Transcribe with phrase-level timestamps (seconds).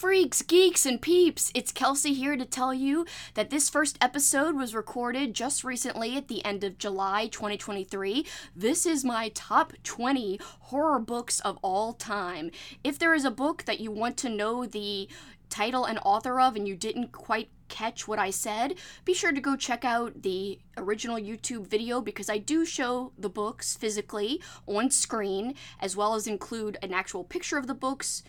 [0.00, 1.52] freaks, geeks, and peeps!
[1.54, 3.04] It's Kelsi here to tell you
[3.34, 8.24] that this first episode was recorded just recently at the end of July 2023.
[8.56, 12.50] This is my top 20 horror books of all time.
[12.82, 15.06] If there is a book that you want to know the
[15.50, 19.40] title and author of and you didn't quite catch what I said, be sure to
[19.40, 24.90] go check out the original YouTube video because I do show the books physically on
[24.90, 28.22] screen, as well as include an actual picture of the books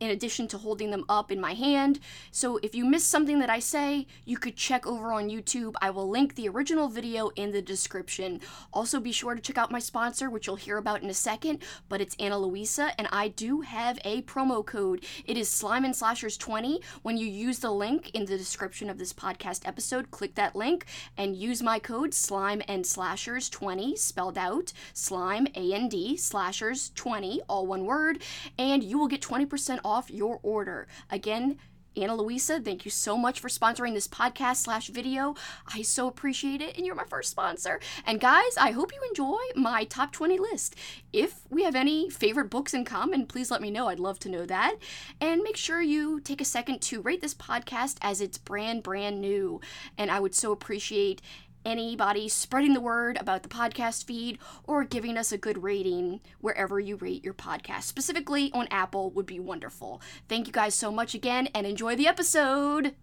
[0.00, 2.00] in addition to holding them up in my hand.
[2.30, 5.74] So if you miss something that I say, you could check over on YouTube.
[5.80, 8.40] I will link the original video in the description.
[8.72, 11.58] Also, be sure to check out my sponsor, which you'll hear about in a second,
[11.88, 15.04] but it's Ana Luisa, and I do have a promo code.
[15.26, 16.80] It is Slime and Slashers 20.
[17.02, 20.86] When you use the link in the description of this podcast episode, click that link
[21.16, 26.90] and use my code Slime and Slashers 20, spelled out Slime A N D Slashers
[26.94, 28.22] 20, all one word,
[28.58, 30.86] and you will get 20% off off your order.
[31.10, 31.58] Again,
[31.96, 35.34] Ana Luisa, thank you so much for sponsoring this podcast slash video.
[35.66, 37.80] I so appreciate it, and you're my first sponsor.
[38.06, 40.76] And guys, I hope you enjoy my top 20 list.
[41.12, 43.88] If we have any favorite books in common, please let me know.
[43.88, 44.76] I'd love to know that.
[45.20, 49.20] And make sure you take a second to rate this podcast as it's brand, brand
[49.20, 49.60] new.
[49.98, 51.20] And I would so appreciate
[51.64, 56.80] anybody spreading the word about the podcast feed or giving us a good rating wherever
[56.80, 57.82] you rate your podcast.
[57.82, 60.00] Specifically on Apple would be wonderful.
[60.28, 62.94] Thank you guys so much again and enjoy the episode.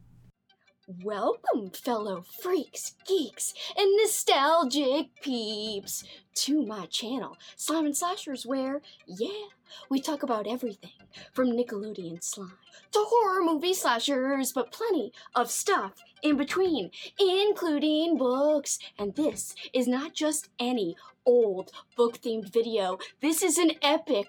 [0.89, 9.47] Welcome, fellow freaks, geeks, and nostalgic peeps, to my channel, Slime and Slashers, where, yeah,
[9.89, 10.91] we talk about everything
[11.33, 12.53] from Nickelodeon slime
[12.93, 18.79] to horror movie slashers, but plenty of stuff in between, including books.
[18.97, 24.27] And this is not just any old book themed video, this is an epic,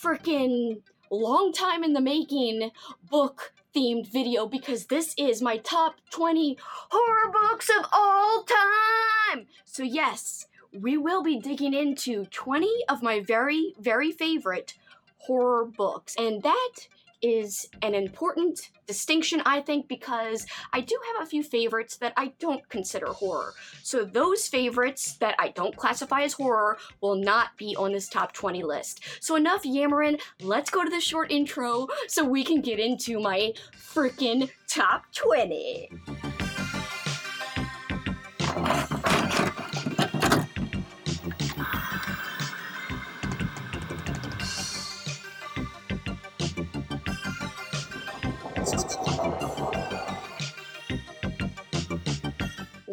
[0.00, 0.82] freaking
[1.14, 2.70] long time in the making
[3.08, 6.56] book themed video because this is my top 20
[6.90, 9.46] horror books of all time.
[9.64, 14.74] So, yes, we will be digging into 20 of my very, very favorite
[15.18, 16.14] horror books.
[16.18, 16.88] And that
[17.22, 22.32] is an important distinction, I think, because I do have a few favorites that I
[22.38, 23.54] don't consider horror.
[23.82, 28.32] So those favorites that I don't classify as horror will not be on this top
[28.32, 29.00] 20 list.
[29.20, 33.52] So enough yammering, let's go to the short intro so we can get into my
[33.76, 35.90] freaking top 20.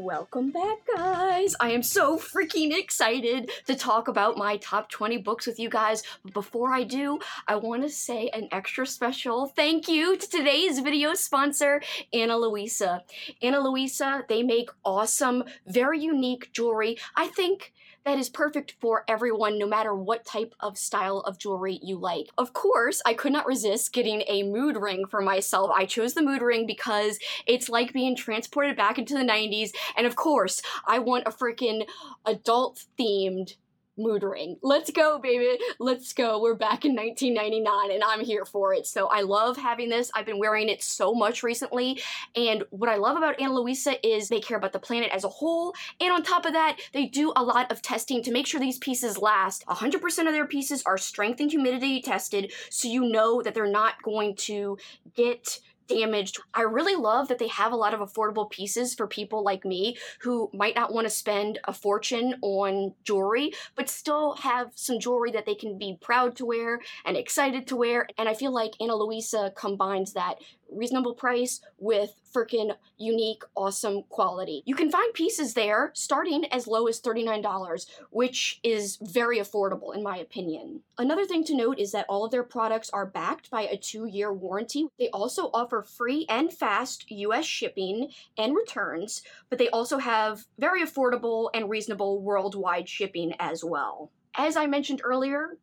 [0.05, 1.55] Welcome back, guys!
[1.59, 6.03] I am so freaking excited to talk about my top 20 books with you guys.
[6.23, 7.17] But before I do,
[7.47, 11.81] I want to say an extra special thank you to today's video sponsor,
[12.13, 13.01] Ana Luisa.
[13.41, 16.99] Ana Luisa, they make awesome, very unique jewelry.
[17.15, 17.73] I think
[18.05, 22.27] that is perfect for everyone, no matter what type of style of jewelry you like.
[22.38, 25.71] Of course, I could not resist getting a mood ring for myself.
[25.73, 27.17] I chose the mood ring because
[27.47, 31.88] it's like being transported back into the 90s, and of course, I want a freaking
[32.25, 33.55] adult themed
[33.97, 34.57] mood ring.
[34.61, 35.57] Let's go, baby.
[35.79, 36.41] Let's go.
[36.41, 38.85] We're back in 1999 and I'm here for it.
[38.88, 40.11] So I love having this.
[40.13, 42.01] I've been wearing it so much recently.
[42.35, 45.29] And what I love about Ana Luisa is they care about the planet as a
[45.29, 45.73] whole.
[46.00, 48.79] And on top of that, they do a lot of testing to make sure these
[48.79, 49.66] pieces last.
[49.67, 52.51] 100% of their pieces are strength and humidity tested.
[52.69, 54.77] So you know that they're not going to
[55.16, 56.40] get damaged.
[56.53, 59.97] I really love that they have a lot of affordable pieces for people like me
[60.22, 65.31] who might not want to spend a fortune on jewelry, but still have some jewelry
[65.31, 68.07] that they can be proud to wear and excited to wear.
[68.18, 70.35] And I feel like Ana Luisa combines that
[70.71, 74.61] reasonable price with freaking unique, awesome quality.
[74.65, 80.03] You can find pieces there starting as low as $39, which is very affordable in
[80.03, 80.81] my opinion.
[80.97, 84.05] Another thing to note is that all of their products are backed by a two
[84.05, 84.87] year warranty.
[84.99, 90.83] They also offer free and fast US shipping and returns, but they also have very
[90.83, 94.11] affordable and reasonable worldwide shipping as well.
[94.38, 95.57] As I mentioned earlier,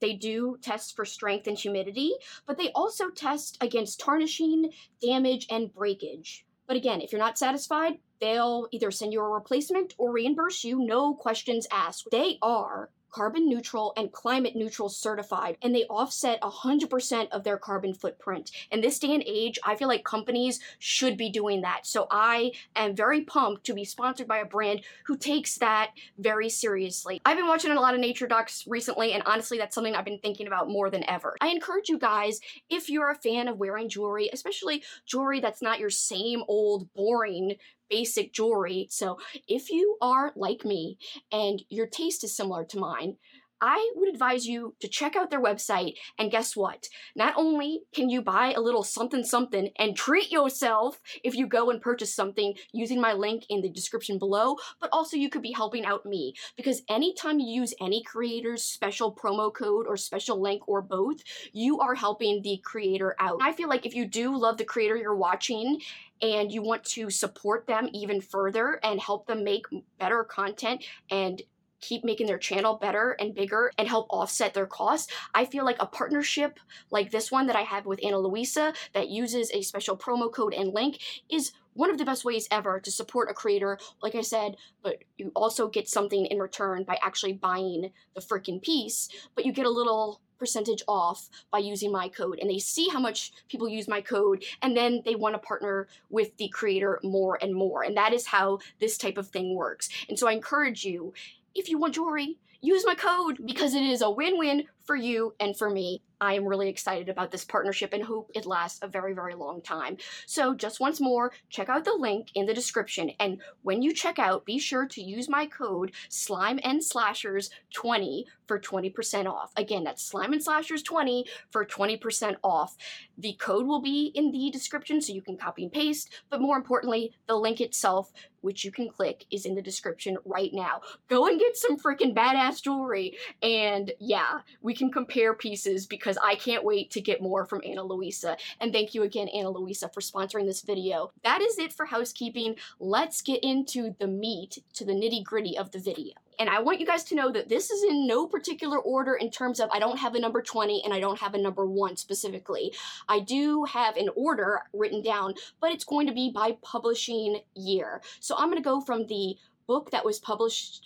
[0.00, 2.12] they do test for strength and humidity,
[2.46, 4.70] but they also test against tarnishing,
[5.00, 6.44] damage, and breakage.
[6.66, 10.84] But again, if you're not satisfied, they'll either send you a replacement or reimburse you,
[10.84, 12.08] no questions asked.
[12.10, 17.94] They are carbon neutral and climate neutral certified, and they offset 100% of their carbon
[17.94, 18.50] footprint.
[18.70, 21.86] In this day and age, I feel like companies should be doing that.
[21.86, 26.50] So I am very pumped to be sponsored by a brand who takes that very
[26.50, 27.22] seriously.
[27.24, 30.18] I've been watching a lot of nature docs recently, and honestly, that's something I've been
[30.18, 31.36] thinking about more than ever.
[31.40, 32.38] I encourage you guys,
[32.68, 37.54] if you're a fan of wearing jewelry, especially jewelry that's not your same old boring
[37.88, 38.88] basic jewelry.
[38.90, 39.18] So
[39.48, 40.98] if you are like me
[41.32, 43.16] and your taste is similar to mine,
[43.60, 45.94] I would advise you to check out their website.
[46.18, 46.88] And guess what?
[47.14, 51.70] Not only can you buy a little something something and treat yourself if you go
[51.70, 55.52] and purchase something using my link in the description below, but also you could be
[55.52, 56.34] helping out me.
[56.56, 61.80] Because anytime you use any creator's special promo code or special link or both, you
[61.80, 63.38] are helping the creator out.
[63.42, 65.80] I feel like if you do love the creator you're watching
[66.22, 69.66] and you want to support them even further and help them make
[69.98, 71.42] better content and
[71.86, 75.12] keep making their channel better and bigger and help offset their costs.
[75.34, 76.58] I feel like a partnership
[76.90, 80.52] like this one that I have with Ana Luisa that uses a special promo code
[80.52, 80.98] and link
[81.30, 85.04] is one of the best ways ever to support a creator, like I said, but
[85.18, 89.66] you also get something in return by actually buying the freaking piece, but you get
[89.66, 92.38] a little percentage off by using my code.
[92.40, 95.88] And they see how much people use my code and then they want to partner
[96.10, 97.82] with the creator more and more.
[97.82, 99.88] And that is how this type of thing works.
[100.08, 101.12] And so i encourage you
[101.56, 105.56] if you want jewelry use my code because it is a win-win for you and
[105.56, 106.02] for me.
[106.20, 109.60] I am really excited about this partnership and hope it lasts a very, very long
[109.60, 109.98] time.
[110.24, 113.10] So, just once more, check out the link in the description.
[113.20, 118.26] And when you check out, be sure to use my code Slime and Slashers 20
[118.46, 119.52] for 20% off.
[119.56, 122.76] Again, that's Slime and Slashers 20 for 20% off.
[123.18, 126.56] The code will be in the description so you can copy and paste, but more
[126.56, 130.80] importantly, the link itself, which you can click, is in the description right now.
[131.08, 133.16] Go and get some freaking badass jewelry.
[133.42, 137.82] And yeah, we can compare pieces because I can't wait to get more from Ana
[137.82, 138.36] Luisa.
[138.60, 141.12] And thank you again, Ana Luisa, for sponsoring this video.
[141.24, 142.56] That is it for housekeeping.
[142.78, 146.14] Let's get into the meat, to the nitty gritty of the video.
[146.38, 149.30] And I want you guys to know that this is in no particular order in
[149.30, 151.96] terms of I don't have a number 20 and I don't have a number 1
[151.96, 152.74] specifically.
[153.08, 158.02] I do have an order written down, but it's going to be by publishing year.
[158.20, 159.36] So I'm going to go from the
[159.66, 160.85] book that was published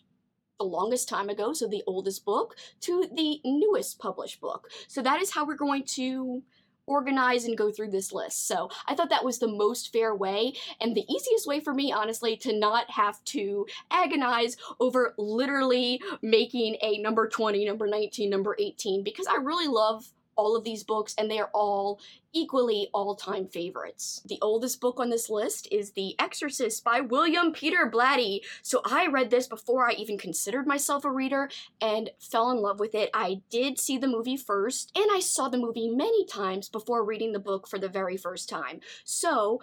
[0.60, 4.70] the longest time ago, so the oldest book, to the newest published book.
[4.88, 6.42] So that is how we're going to
[6.86, 8.46] organize and go through this list.
[8.46, 11.92] So I thought that was the most fair way and the easiest way for me,
[11.92, 18.56] honestly, to not have to agonize over literally making a number 20, number 19, number
[18.58, 22.00] 18, because I really love all of these books, and they are all
[22.32, 24.22] equally all time favorites.
[24.26, 28.40] The oldest book on this list is The Exorcist by William Peter Blatty.
[28.62, 32.80] So I read this before I even considered myself a reader and fell in love
[32.80, 33.10] with it.
[33.12, 37.32] I did see the movie first, and I saw the movie many times before reading
[37.32, 38.80] the book for the very first time.
[39.04, 39.60] So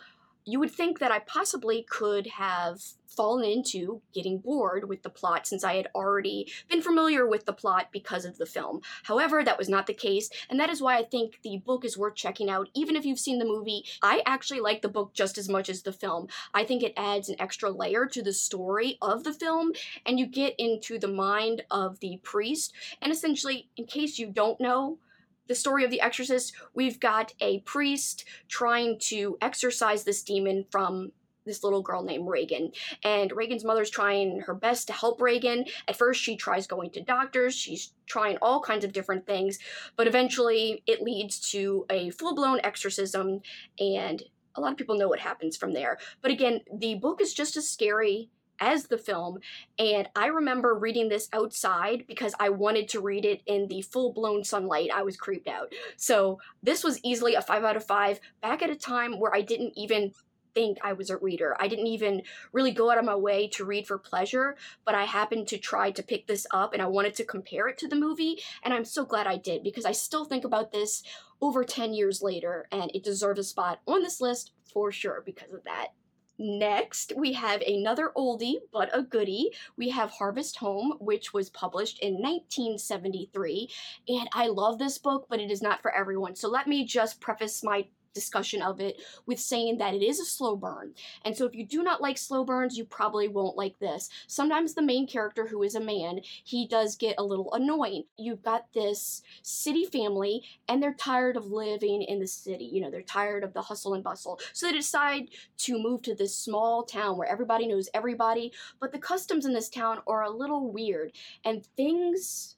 [0.47, 5.45] you would think that I possibly could have fallen into getting bored with the plot
[5.47, 8.81] since I had already been familiar with the plot because of the film.
[9.03, 11.97] However, that was not the case, and that is why I think the book is
[11.97, 13.83] worth checking out, even if you've seen the movie.
[14.01, 16.27] I actually like the book just as much as the film.
[16.53, 19.73] I think it adds an extra layer to the story of the film,
[20.05, 22.71] and you get into the mind of the priest.
[23.01, 24.99] And essentially, in case you don't know,
[25.47, 31.11] the story of The Exorcist, we've got a priest trying to exorcise this demon from
[31.47, 32.71] this little girl named Regan.
[33.03, 35.65] And Regan's mother's trying her best to help Regan.
[35.87, 39.57] At first, she tries going to doctors, she's trying all kinds of different things,
[39.95, 43.41] but eventually it leads to a full blown exorcism,
[43.79, 44.23] and
[44.55, 45.97] a lot of people know what happens from there.
[46.21, 49.39] But again, the book is just as scary as the film.
[49.77, 54.13] And I remember reading this outside because I wanted to read it in the full
[54.13, 54.89] blown sunlight.
[54.93, 55.73] I was creeped out.
[55.95, 59.41] So this was easily a five out of five back at a time where I
[59.41, 60.13] didn't even
[60.57, 61.55] think I was a reader.
[61.59, 65.03] I didn't even really go out of my way to read for pleasure, but I
[65.03, 67.95] happened to try to pick this up and I wanted to compare it to the
[67.95, 68.39] movie.
[68.63, 71.03] And I'm so glad I did because I still think about this
[71.41, 75.53] over 10 years later and it deserves a spot on this list for sure because
[75.53, 75.89] of that.
[76.39, 79.51] Next, we have another oldie, but a goodie.
[79.75, 83.69] We have Harvest Home, which was published in 1973.
[84.07, 86.35] And I love this book, but it is not for everyone.
[86.35, 90.25] So let me just preface my discussion of it with saying that it is a
[90.25, 90.93] slow burn.
[91.23, 94.09] And so if you do not like slow burns, you probably won't like this.
[94.25, 98.05] Sometimes the main character, who is a man, he does get a little annoying.
[98.17, 102.65] You've got this city family, and they're tired of living in the city.
[102.65, 104.39] You know, they're tired of the hustle and bustle.
[104.53, 108.99] So they decide to move to this small town where everybody knows everybody, but the
[108.99, 111.11] customs in this town are a little weird,
[111.45, 112.55] and things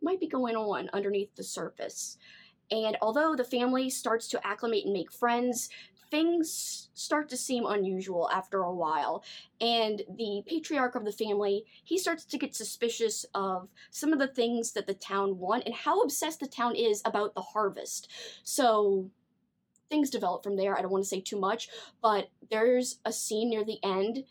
[0.00, 2.18] might be going on underneath the surface.
[2.72, 5.68] And although the family starts to acclimate and make friends,
[6.10, 9.22] things start to seem unusual after a while.
[9.60, 14.26] And the patriarch of the family, he starts to get suspicious of some of the
[14.26, 18.10] things that the town want and how obsessed the town is about the harvest.
[18.42, 19.10] So
[19.90, 20.76] things develop from there.
[20.76, 21.68] I don't want to say too much,
[22.00, 24.24] but there's a scene near the end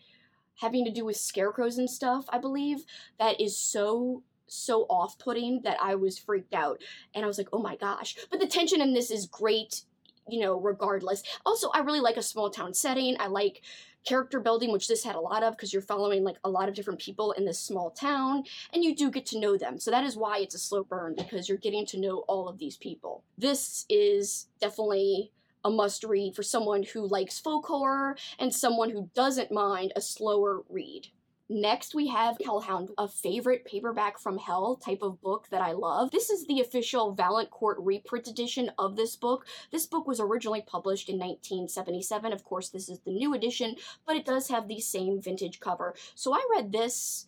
[0.55, 2.85] having to do with scarecrows and stuff, I believe,
[3.19, 6.81] that is so so off-putting that I was freaked out
[7.13, 9.83] and I was like, "Oh my gosh." But the tension in this is great
[10.29, 11.23] you know, regardless.
[11.45, 13.17] Also, I really like a small town setting.
[13.19, 13.63] I like
[14.05, 16.75] character building, which this had a lot of because you're following like a lot of
[16.75, 18.43] different people in this small town
[18.73, 19.79] and you do get to know them.
[19.79, 22.57] So that is why it's a slow burn because you're getting to know all of
[22.57, 23.23] these people.
[23.37, 25.31] This is definitely
[25.63, 30.01] a must read for someone who likes folk horror and someone who doesn't mind a
[30.01, 31.07] slower read.
[31.53, 36.09] Next, we have Hellhound, a favorite paperback from hell type of book that I love.
[36.09, 39.45] This is the official Valancourt reprint edition of this book.
[39.69, 42.31] This book was originally published in 1977.
[42.31, 43.75] Of course, this is the new edition,
[44.07, 45.93] but it does have the same vintage cover.
[46.15, 47.27] So I read this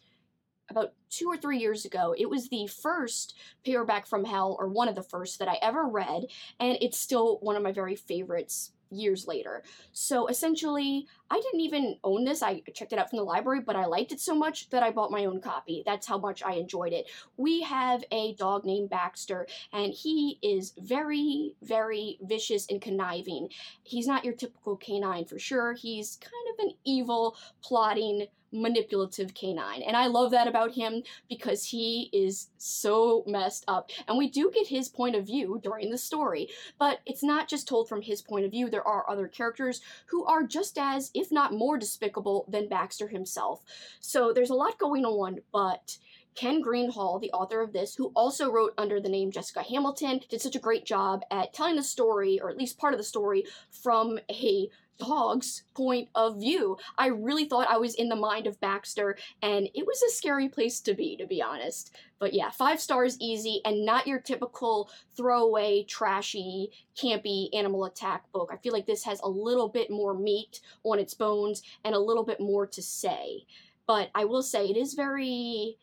[0.70, 2.16] about two or three years ago.
[2.18, 5.86] It was the first paperback from hell, or one of the first that I ever
[5.86, 6.28] read,
[6.62, 9.64] and it's still one of my very favorites years later.
[9.92, 12.44] So essentially, I didn't even own this.
[12.44, 14.92] I checked it out from the library, but I liked it so much that I
[14.92, 15.84] bought my own copy.
[15.86, 17.10] That's how much I enjoyed it.
[17.38, 23.50] We have a dog named Baxter, and he is very, very vicious and conniving.
[23.84, 25.74] He's not your typical canine for sure.
[25.74, 29.82] He's kind of an evil, plotting, manipulative canine.
[29.82, 33.90] And I love that about him because he is so messed up.
[34.08, 37.68] And we do get his point of view during the story, but it's not just
[37.68, 38.70] told from his point of view.
[38.70, 43.64] There are other characters who are just as, if not more despicable than Baxter himself.
[44.00, 45.98] So there's a lot going on, but
[46.36, 50.42] Ken Greenhall, the author of this, who also wrote under the name Jessica Hamilton, did
[50.42, 53.46] such a great job at telling the story, or at least part of the story,
[53.70, 54.68] from a
[54.98, 56.78] dog's point of view.
[56.98, 60.50] I really thought I was in the mind of Baxter, and it was a scary
[60.50, 61.96] place to be, to be honest.
[62.20, 68.50] But yeah, five stars easy, and not your typical throwaway, trashy, campy animal attack book.
[68.52, 72.00] I feel like this has a little bit more meat on its bones and a
[72.00, 73.46] little bit more to say.
[73.86, 75.78] But I will say it is very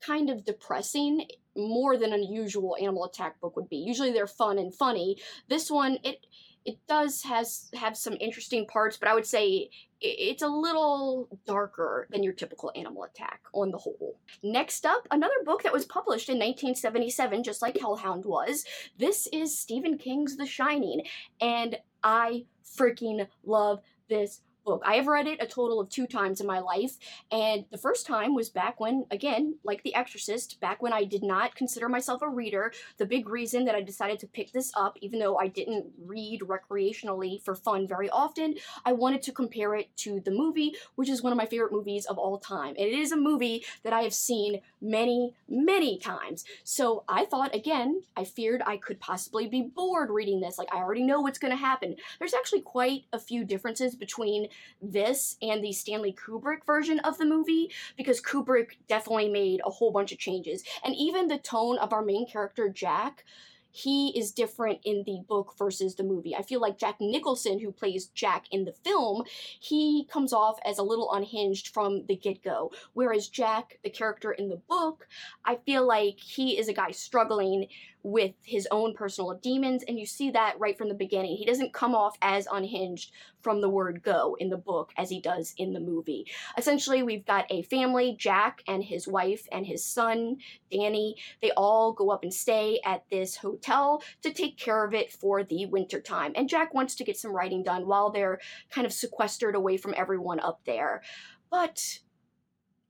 [0.00, 3.76] kind of depressing more than a usual animal attack book would be.
[3.76, 5.18] Usually they're fun and funny.
[5.48, 6.26] This one, it
[6.64, 12.06] it does has have some interesting parts, but I would say it's a little darker
[12.10, 14.16] than your typical animal attack on the whole.
[14.42, 18.64] Next up, another book that was published in 1977, just like Hellhound was.
[18.98, 21.02] This is Stephen King's The Shining,
[21.40, 24.40] and I freaking love this
[24.70, 24.82] book.
[24.86, 26.96] I have read it a total of two times in my life,
[27.32, 31.22] and the first time was back when, again, like The Exorcist, back when I did
[31.22, 32.72] not consider myself a reader.
[32.98, 36.42] The big reason that I decided to pick this up, even though I didn't read
[36.42, 41.22] recreationally for fun very often, I wanted to compare it to the movie, which is
[41.22, 42.74] one of my favorite movies of all time.
[42.78, 46.44] And it is a movie that I have seen many, many times.
[46.64, 50.58] So I thought, again, I feared I could possibly be bored reading this.
[50.58, 51.96] Like, I already know what's going to happen.
[52.18, 54.48] There's actually quite a few differences between
[54.82, 59.90] this and the Stanley Kubrick version of the movie because Kubrick definitely made a whole
[59.92, 60.64] bunch of changes.
[60.84, 63.24] And even the tone of our main character, Jack,
[63.72, 66.34] he is different in the book versus the movie.
[66.34, 69.24] I feel like Jack Nicholson, who plays Jack in the film,
[69.60, 72.72] he comes off as a little unhinged from the get go.
[72.94, 75.06] Whereas Jack, the character in the book,
[75.44, 77.68] I feel like he is a guy struggling
[78.02, 81.36] with his own personal demons, and you see that right from the beginning.
[81.36, 85.20] He doesn't come off as unhinged from the word go in the book as he
[85.20, 86.26] does in the movie.
[86.56, 90.36] Essentially, we've got a family Jack and his wife and his son,
[90.70, 91.16] Danny.
[91.42, 95.42] They all go up and stay at this hotel to take care of it for
[95.42, 96.32] the winter time.
[96.34, 98.40] And Jack wants to get some writing done while they're
[98.70, 101.02] kind of sequestered away from everyone up there.
[101.50, 102.00] But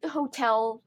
[0.03, 0.83] the hotel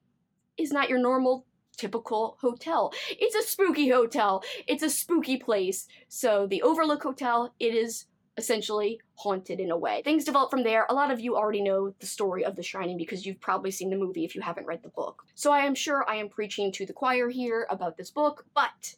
[0.58, 1.46] is not your normal
[1.84, 2.94] typical hotel.
[3.10, 4.42] It's a spooky hotel.
[4.68, 5.86] It's a spooky place.
[6.08, 8.06] So the Overlook Hotel, it is
[8.38, 10.02] essentially haunted in a way.
[10.04, 10.88] Things develop from there.
[10.90, 13.90] A lot of you already know the story of The Shining because you've probably seen
[13.90, 15.24] the movie if you haven't read the book.
[15.36, 18.96] So I am sure I am preaching to the choir here about this book, but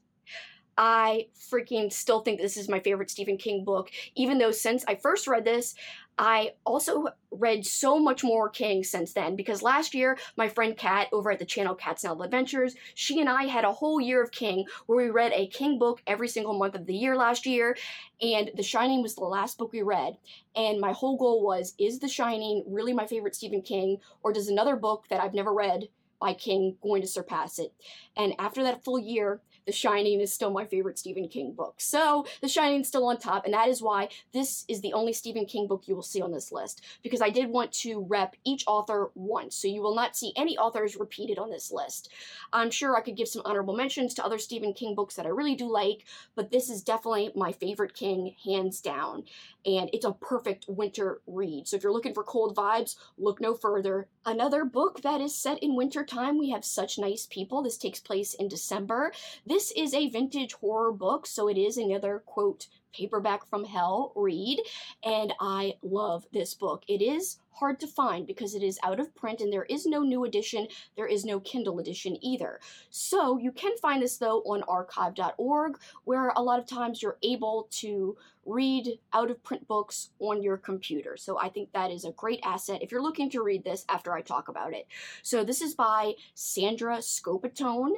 [0.77, 4.95] I freaking still think this is my favorite Stephen King book, even though since I
[4.95, 5.73] first read this,
[6.17, 11.07] I also read so much more King since then because last year, my friend Kat
[11.11, 14.31] over at the channel Cat's Novel Adventures, she and I had a whole year of
[14.31, 17.75] King where we read a King book every single month of the year last year,
[18.21, 20.17] and The Shining was the last book we read.
[20.55, 24.47] And my whole goal was is The Shining really my favorite Stephen King, or does
[24.47, 25.89] another book that I've never read
[26.21, 27.73] by King going to surpass it.
[28.15, 31.75] And after that full year, The Shining is still my favorite Stephen King book.
[31.77, 35.13] So The Shining is still on top, and that is why this is the only
[35.13, 38.35] Stephen King book you will see on this list, because I did want to rep
[38.43, 42.09] each author once, so you will not see any authors repeated on this list.
[42.53, 45.29] I'm sure I could give some honorable mentions to other Stephen King books that I
[45.29, 46.05] really do like,
[46.35, 49.23] but this is definitely my favorite King, hands down.
[49.65, 51.67] And it's a perfect winter read.
[51.67, 54.07] So if you're looking for cold vibes, look no further.
[54.23, 57.63] Another book that is set in winter time, we have Such Nice People.
[57.63, 59.11] This takes place in December.
[59.45, 64.57] This is a vintage horror book, so it is another quote paperback from hell read
[65.03, 69.13] and i love this book it is hard to find because it is out of
[69.15, 72.59] print and there is no new edition there is no kindle edition either
[72.89, 77.67] so you can find this though on archive.org where a lot of times you're able
[77.69, 81.17] to read out of print books on your computer.
[81.17, 84.13] So I think that is a great asset if you're looking to read this after
[84.13, 84.87] I talk about it.
[85.23, 87.93] So this is by Sandra Scoppettone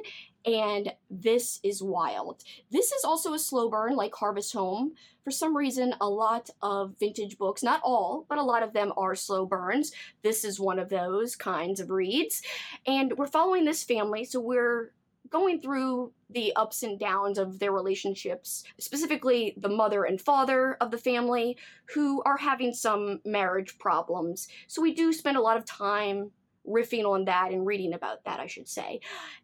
[0.48, 2.42] and this is wild.
[2.70, 4.94] This is also a slow burn like Harvest Home.
[5.24, 8.92] For some reason, a lot of vintage books, not all, but a lot of them
[8.96, 9.92] are slow burns.
[10.22, 12.42] This is one of those kinds of reads.
[12.86, 14.92] And we're following this family, so we're
[15.28, 20.90] going through the ups and downs of their relationships, specifically the mother and father of
[20.90, 21.58] the family,
[21.94, 24.48] who are having some marriage problems.
[24.66, 26.30] So we do spend a lot of time
[26.68, 29.00] riffing on that and reading about that, I should say.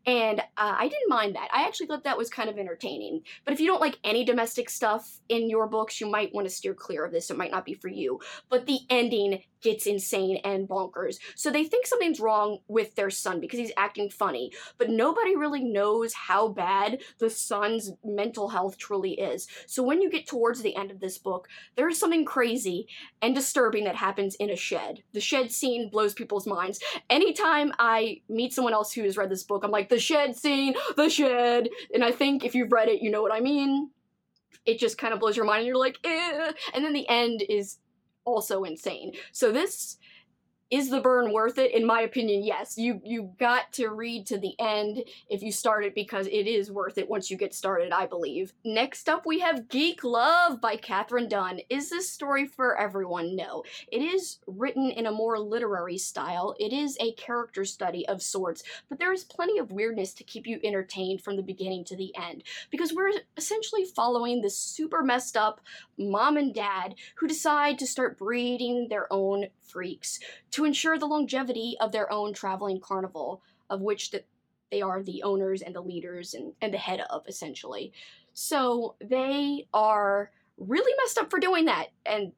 [0.07, 1.49] And uh, I didn't mind that.
[1.53, 3.23] I actually thought that was kind of entertaining.
[3.45, 6.55] But if you don't like any domestic stuff in your books, you might want to
[6.55, 7.31] steer clear of this.
[7.31, 8.21] It might not be for you.
[8.49, 11.17] But the ending gets insane and bonkers.
[11.35, 15.65] So they think something's wrong with their son because he's acting funny, but nobody really
[15.65, 19.49] knows how bad the son's mental health truly is.
[19.67, 22.87] So when you get towards the end of this book, there's something crazy
[23.23, 25.03] and disturbing that happens in a shed.
[25.15, 26.79] The shed scene blows people's minds.
[27.09, 30.75] Anytime I meet someone else who has read this book, I'm like, the shed scene,
[30.97, 31.71] the shed.
[31.95, 33.91] And I think if you've read it, you know what I mean
[34.67, 36.53] it just kind of blows your mind and you're like eh.
[36.73, 37.79] and then the end is
[38.25, 39.13] also insane.
[39.33, 39.99] So this
[40.71, 41.73] is the burn worth it?
[41.73, 42.79] In my opinion, yes.
[42.79, 46.71] You you got to read to the end if you start it because it is
[46.71, 48.53] worth it once you get started, I believe.
[48.65, 51.61] Next up, we have Geek Love by Katherine Dunn.
[51.69, 53.37] Is this story for everyone?
[53.37, 53.63] No.
[53.93, 56.55] It is written in a more literary style.
[56.59, 60.47] It is a character study of sorts, but there is plenty of weirdness to keep
[60.47, 65.37] you entertained from the beginning to the end because we're essentially following this super messed
[65.37, 65.61] up
[65.99, 70.21] mom and dad who decide to start breeding their own freaks
[70.53, 74.25] to ensure the longevity of their own traveling carnival, of which the,
[74.71, 77.93] they are the owners and the leaders and, and the head of, essentially.
[78.33, 81.89] So they are really messed up for doing that.
[82.05, 82.33] And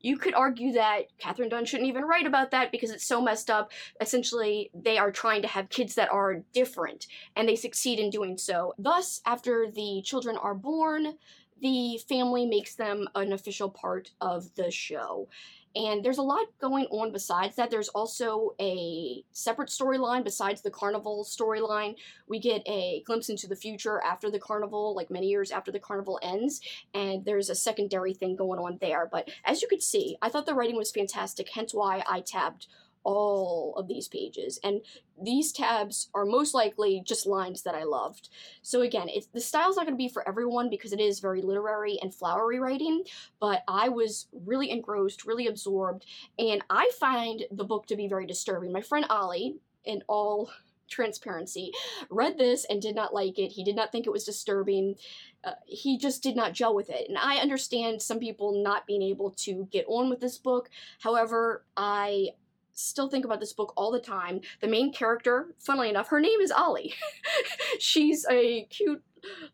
[0.00, 3.50] you could argue that Katherine Dunn shouldn't even write about that because it's so messed
[3.50, 3.72] up.
[4.00, 8.38] Essentially, they are trying to have kids that are different, and they succeed in doing
[8.38, 8.74] so.
[8.78, 11.14] Thus, after the children are born,
[11.60, 15.28] the family makes them an official part of the show.
[15.76, 17.70] And there's a lot going on besides that.
[17.70, 21.94] There's also a separate storyline besides the carnival storyline.
[22.26, 25.78] We get a glimpse into the future after the carnival, like many years after the
[25.78, 26.60] carnival ends,
[26.94, 29.08] and there's a secondary thing going on there.
[29.10, 32.66] But as you could see, I thought the writing was fantastic, hence why I tabbed
[33.08, 34.60] all of these pages.
[34.62, 34.82] And
[35.18, 38.28] these tabs are most likely just lines that I loved.
[38.60, 41.40] So again, it's the style's not going to be for everyone because it is very
[41.40, 43.04] literary and flowery writing,
[43.40, 46.04] but I was really engrossed, really absorbed,
[46.38, 48.72] and I find the book to be very disturbing.
[48.72, 50.50] My friend Ollie, in all
[50.90, 51.72] transparency,
[52.10, 53.52] read this and did not like it.
[53.52, 54.96] He did not think it was disturbing.
[55.44, 57.08] Uh, he just did not gel with it.
[57.08, 60.68] And I understand some people not being able to get on with this book.
[61.00, 62.32] However, I
[62.78, 64.40] still think about this book all the time.
[64.60, 66.94] The main character, funnily enough, her name is Ollie.
[67.78, 69.02] She's a cute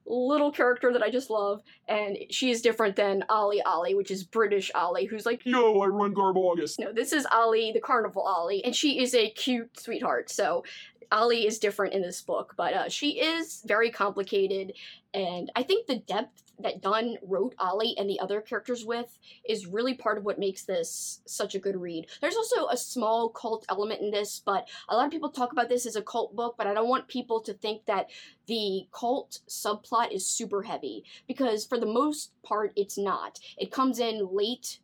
[0.04, 4.22] little character that I just love, and she is different than Ollie Ollie, which is
[4.22, 6.78] British Ollie, who's like, Yo, I run Garb August.
[6.78, 10.30] No, this is Ollie, the carnival Ollie, and she is a cute sweetheart.
[10.30, 10.64] So
[11.10, 14.74] Ollie is different in this book, but uh, she is very complicated,
[15.14, 19.66] and I think the depth that Dunn wrote Ollie and the other characters with is
[19.66, 22.06] really part of what makes this such a good read.
[22.20, 25.68] There's also a small cult element in this, but a lot of people talk about
[25.68, 28.10] this as a cult book, but I don't want people to think that
[28.46, 33.40] the cult subplot is super heavy, because for the most part, it's not.
[33.56, 34.78] It comes in late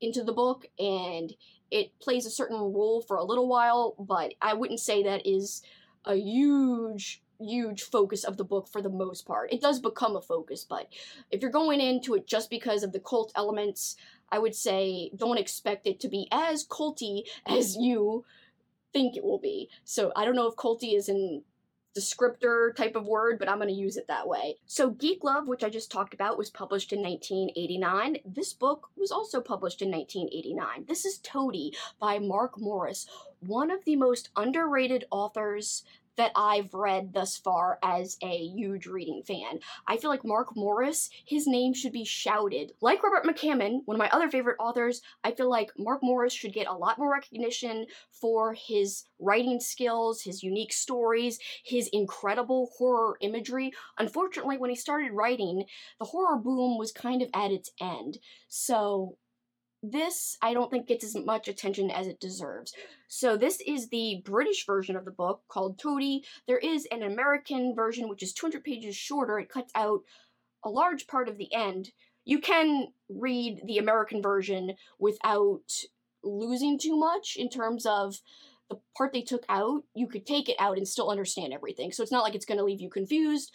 [0.00, 1.34] into the book and
[1.70, 5.62] it plays a certain role for a little while, but I wouldn't say that is
[6.04, 9.52] a huge huge focus of the book for the most part.
[9.52, 10.88] It does become a focus, but
[11.30, 13.96] if you're going into it just because of the cult elements,
[14.30, 18.24] I would say don't expect it to be as culty as you
[18.92, 19.68] think it will be.
[19.84, 21.42] So I don't know if culty is in
[21.96, 24.56] descriptor type of word, but I'm going to use it that way.
[24.66, 28.18] So, Geek Love, which I just talked about, was published in 1989.
[28.24, 30.84] This book was also published in 1989.
[30.86, 33.06] This is Toady by Mark Morris,
[33.40, 35.84] one of the most underrated authors
[36.16, 39.60] that I've read thus far as a huge reading fan.
[39.86, 42.72] I feel like Mark Morris, his name should be shouted.
[42.80, 46.52] Like Robert McCammon, one of my other favorite authors, I feel like Mark Morris should
[46.52, 53.16] get a lot more recognition for his writing skills, his unique stories, his incredible horror
[53.20, 53.72] imagery.
[53.98, 55.64] Unfortunately, when he started writing,
[55.98, 58.18] the horror boom was kind of at its end.
[58.48, 59.16] So
[59.92, 62.72] this I don't think gets as much attention as it deserves.
[63.08, 66.24] So this is the British version of the book called Toady.
[66.46, 69.38] There is an American version which is 200 pages shorter.
[69.38, 70.02] It cuts out
[70.64, 71.92] a large part of the end.
[72.24, 75.84] You can read the American version without
[76.24, 78.20] losing too much in terms of
[78.68, 81.92] the part they took out, you could take it out and still understand everything.
[81.92, 83.52] So it's not like it's going to leave you confused,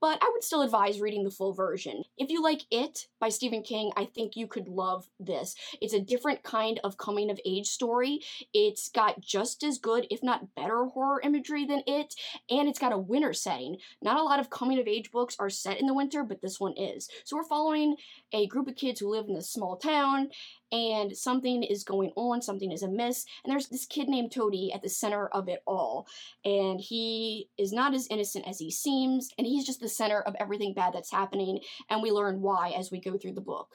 [0.00, 2.04] but I would still advise reading the full version.
[2.18, 5.54] If you like It by Stephen King, I think you could love this.
[5.80, 8.20] It's a different kind of coming of age story.
[8.52, 12.14] It's got just as good, if not better, horror imagery than It,
[12.50, 13.78] and it's got a winter setting.
[14.02, 16.60] Not a lot of coming of age books are set in the winter, but this
[16.60, 17.08] one is.
[17.24, 17.96] So we're following
[18.32, 20.30] a group of kids who live in a small town,
[20.72, 24.82] and something is going on, something is amiss, and there's this kid named Toady at
[24.84, 26.06] the center of it all.
[26.44, 30.36] And he is not as innocent as he seems, and he's just the center of
[30.38, 31.58] everything bad that's happening,
[31.90, 33.70] and we learn why as we go through the book.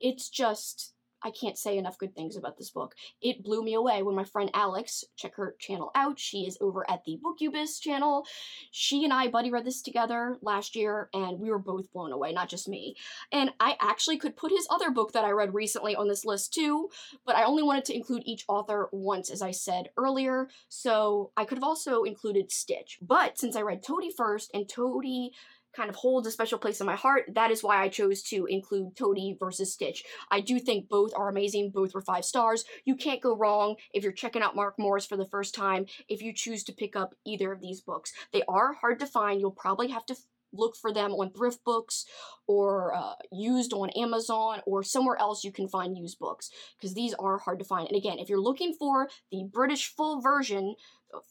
[0.00, 0.93] It's just
[1.24, 2.94] I can't say enough good things about this book.
[3.22, 6.88] It blew me away when my friend Alex, check her channel out, she is over
[6.88, 8.26] at the Bookubus channel.
[8.70, 12.32] She and I buddy read this together last year and we were both blown away,
[12.32, 12.96] not just me.
[13.32, 16.52] And I actually could put his other book that I read recently on this list
[16.52, 16.90] too,
[17.24, 21.44] but I only wanted to include each author once, as I said earlier, so I
[21.44, 22.98] could have also included Stitch.
[23.00, 25.32] But since I read Toady first, and Toady
[25.76, 27.24] kind of holds a special place in my heart.
[27.34, 30.04] That is why I chose to include Toady versus Stitch.
[30.30, 31.70] I do think both are amazing.
[31.70, 32.64] Both were five stars.
[32.84, 36.22] You can't go wrong if you're checking out Mark Morris for the first time if
[36.22, 38.12] you choose to pick up either of these books.
[38.32, 39.40] They are hard to find.
[39.40, 40.16] You'll probably have to
[40.56, 42.06] look for them on thrift books
[42.46, 47.14] or uh, used on Amazon or somewhere else you can find used books because these
[47.14, 47.88] are hard to find.
[47.88, 50.74] And again, if you're looking for the British full version,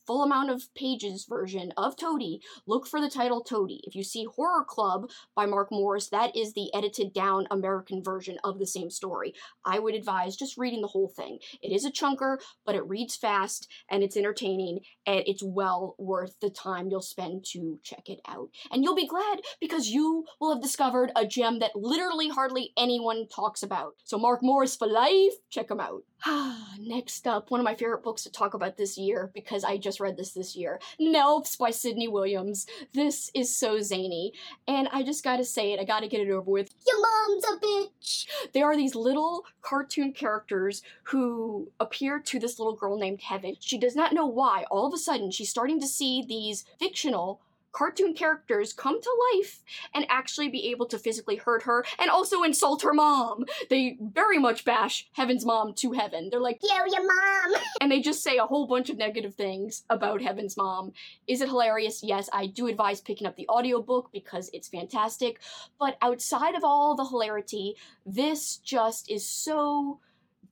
[0.05, 3.81] full amount of pages version of Toady, look for the title Toady.
[3.83, 8.37] If you see Horror Club by Mark Morris, that is the edited down American version
[8.43, 9.33] of the same story.
[9.65, 11.39] I would advise just reading the whole thing.
[11.61, 16.39] It is a chunker, but it reads fast and it's entertaining and it's well worth
[16.39, 18.49] the time you'll spend to check it out.
[18.71, 23.27] And you'll be glad because you will have discovered a gem that literally hardly anyone
[23.27, 23.95] talks about.
[24.03, 26.03] So Mark Morris for life, check him out.
[26.79, 29.99] Next up, one of my favorite books to talk about this year because I just
[29.99, 32.65] read this this year Gnelfs by Sidney Williams.
[32.93, 34.33] This is so zany,
[34.67, 36.69] and I just gotta say it, I gotta get it over with.
[36.87, 38.25] Your mom's a bitch!
[38.53, 43.55] There are these little cartoon characters who appear to this little girl named Heaven.
[43.59, 44.65] She does not know why.
[44.71, 47.41] All of a sudden, she's starting to see these fictional
[47.73, 49.61] cartoon characters come to life
[49.93, 53.45] and actually be able to physically hurt her and also insult her mom.
[53.69, 56.29] They very much bash Heaven's mom to Heaven.
[56.29, 57.61] They're like, Yo, your mom!
[57.81, 60.93] and they just say a whole bunch of negative things about Heaven's mom.
[61.27, 62.01] Is it hilarious?
[62.03, 65.39] Yes, I do advise picking up the audiobook because it's fantastic.
[65.79, 69.99] But outside of all the hilarity, this just is so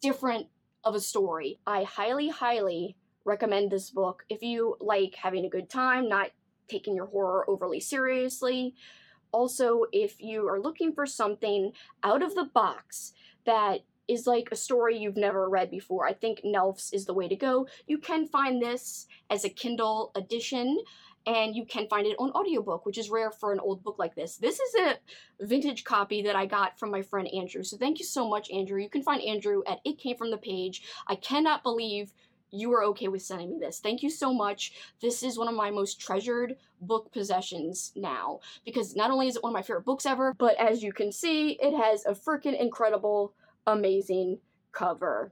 [0.01, 0.47] different
[0.83, 1.59] of a story.
[1.67, 6.31] I highly, highly recommend this book if you like having a good time, not
[6.71, 8.73] taking your horror overly seriously.
[9.31, 11.71] Also, if you are looking for something
[12.03, 13.13] out of the box
[13.45, 17.27] that is like a story you've never read before, I think Gnelfs is the way
[17.27, 17.67] to go.
[17.87, 20.79] You can find this as a Kindle edition
[21.25, 24.15] and you can find it on audiobook, which is rare for an old book like
[24.15, 24.37] this.
[24.37, 27.63] This is a vintage copy that I got from my friend Andrew.
[27.63, 28.81] So thank you so much, Andrew.
[28.81, 30.81] You can find Andrew at It Came From the Page.
[31.07, 32.11] I cannot believe
[32.51, 33.79] you were okay with sending me this.
[33.79, 34.73] Thank you so much.
[35.01, 39.43] This is one of my most treasured book possessions now because not only is it
[39.43, 42.59] one of my favorite books ever, but as you can see, it has a freaking
[42.59, 43.33] incredible,
[43.67, 44.39] amazing
[44.71, 45.31] cover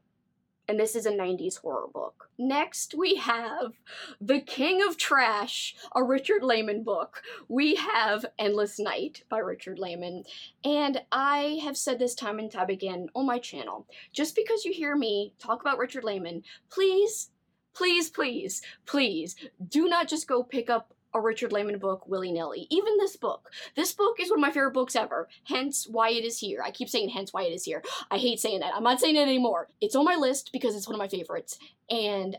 [0.69, 2.29] and this is a 90s horror book.
[2.37, 3.73] Next, we have
[4.21, 7.23] The King of Trash, a Richard Laymon book.
[7.47, 10.25] We have Endless Night by Richard Laymon,
[10.63, 13.87] and I have said this time and time again on my channel.
[14.13, 17.31] Just because you hear me talk about Richard Laymon, please
[17.73, 19.35] please, please, please
[19.69, 22.67] do not just go pick up a Richard Laymon book willy nilly.
[22.69, 23.49] Even this book.
[23.75, 25.27] This book is one of my favorite books ever.
[25.45, 26.61] Hence why it is here.
[26.63, 27.83] I keep saying hence why it is here.
[28.11, 28.75] I hate saying that.
[28.75, 29.69] I'm not saying it anymore.
[29.81, 31.57] It's on my list because it's one of my favorites.
[31.89, 32.37] And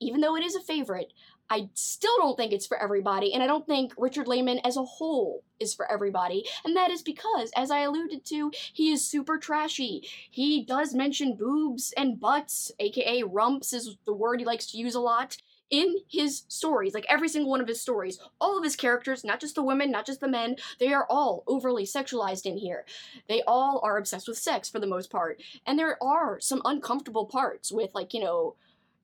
[0.00, 1.12] even though it is a favorite,
[1.50, 4.84] I still don't think it's for everybody, and I don't think Richard Laymon as a
[4.84, 6.44] whole is for everybody.
[6.64, 10.06] And that is because, as I alluded to, he is super trashy.
[10.30, 14.94] He does mention boobs and butts, aka rumps is the word he likes to use
[14.94, 15.38] a lot
[15.70, 19.40] in his stories, like every single one of his stories, all of his characters, not
[19.40, 22.84] just the women, not just the men, they are all overly sexualized in here.
[23.28, 25.40] They all are obsessed with sex for the most part.
[25.66, 28.54] And there are some uncomfortable parts with, like, you know,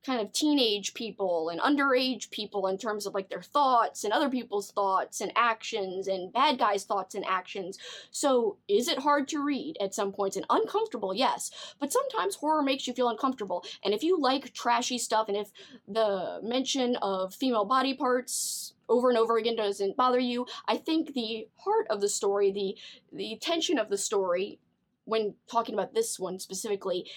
[0.05, 4.29] kind of teenage people and underage people in terms of like their thoughts and other
[4.29, 7.79] people's thoughts and actions and bad guys' thoughts and actions.
[8.11, 11.15] So, is it hard to read at some points and uncomfortable?
[11.15, 11.51] Yes.
[11.79, 13.65] But sometimes horror makes you feel uncomfortable.
[13.85, 15.51] And if you like trashy stuff and if
[15.89, 21.15] the mention of female body parts over and over again doesn't bother you, I think
[21.15, 22.77] the heart of the story, the
[23.13, 24.59] the tension of the story
[25.05, 27.11] when talking about this one specifically,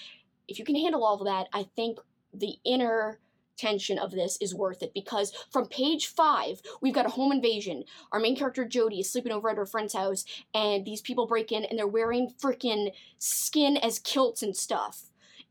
[0.48, 2.00] if you can handle all of that, I think
[2.34, 3.20] the inner
[3.58, 7.84] tension of this is worth it because from page five, we've got a home invasion.
[8.12, 11.52] Our main character Jody is sleeping over at her friend's house, and these people break
[11.52, 15.06] in and they're wearing freaking skin as kilts and stuff.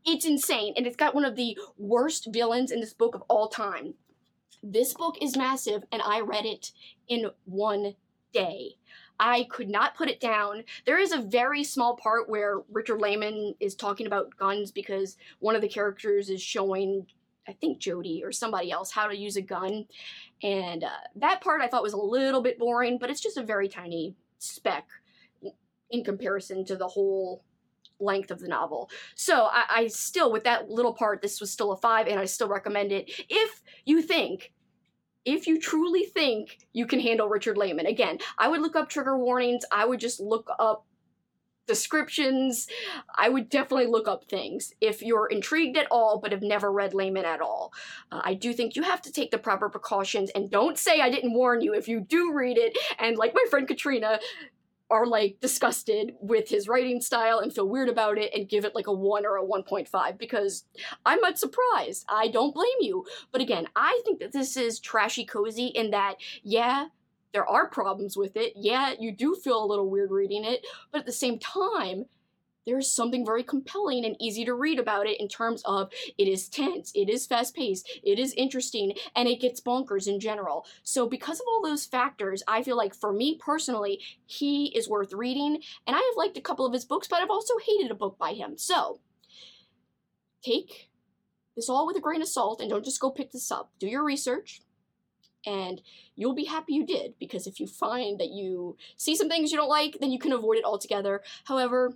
[0.05, 3.49] It's insane, and it's got one of the worst villains in this book of all
[3.49, 3.95] time.
[4.63, 6.71] This book is massive, and I read it
[7.09, 7.95] in one
[8.31, 8.77] day.
[9.19, 10.63] I could not put it down.
[10.85, 15.55] There is a very small part where Richard Laymon is talking about guns because one
[15.55, 17.07] of the characters is showing,
[17.47, 19.85] I think Jody or somebody else, how to use a gun.
[20.43, 23.43] And uh, that part I thought was a little bit boring, but it's just a
[23.43, 24.87] very tiny speck
[25.89, 27.43] in comparison to the whole
[27.99, 28.89] length of the novel.
[29.15, 32.25] So I, I, still, with that little part, this was still a five, and I
[32.25, 33.09] still recommend it.
[33.29, 34.51] If you think
[35.27, 37.85] if you truly think you can handle Richard Laymon.
[37.85, 40.85] Again, I would look up trigger warnings, I would just look up
[41.67, 42.67] descriptions.
[43.13, 46.93] I would definitely look up things if you're intrigued at all but have never read
[46.93, 47.73] Laymon at all.
[48.09, 51.09] Uh, I do think you have to take the proper precautions and don't say I
[51.09, 54.19] didn't warn you if you do read it and like my friend Katrina
[54.89, 58.75] are like disgusted with his writing style and feel weird about it and give it
[58.75, 60.65] like a 1 or a 1.5 because
[61.05, 62.05] I'm not surprised.
[62.07, 63.05] I don't blame you.
[63.31, 66.87] But again, I think that this is trashy cozy in that, yeah,
[67.33, 68.53] there are problems with it.
[68.55, 72.05] Yeah, you do feel a little weird reading it, but at the same time,
[72.67, 76.49] there's something very compelling and easy to read about it in terms of it is
[76.49, 80.65] tense, it is fast paced, it is interesting, and it gets bonkers in general.
[80.83, 85.13] So, because of all those factors, I feel like for me personally, he is worth
[85.13, 85.61] reading.
[85.87, 88.17] And I have liked a couple of his books, but I've also hated a book
[88.19, 88.57] by him.
[88.57, 88.99] So,
[90.43, 90.89] take
[91.55, 93.71] this all with a grain of salt and don't just go pick this up.
[93.79, 94.61] Do your research
[95.45, 95.81] and
[96.15, 99.57] you'll be happy you did because if you find that you see some things you
[99.57, 101.23] don't like, then you can avoid it altogether.
[101.45, 101.93] However,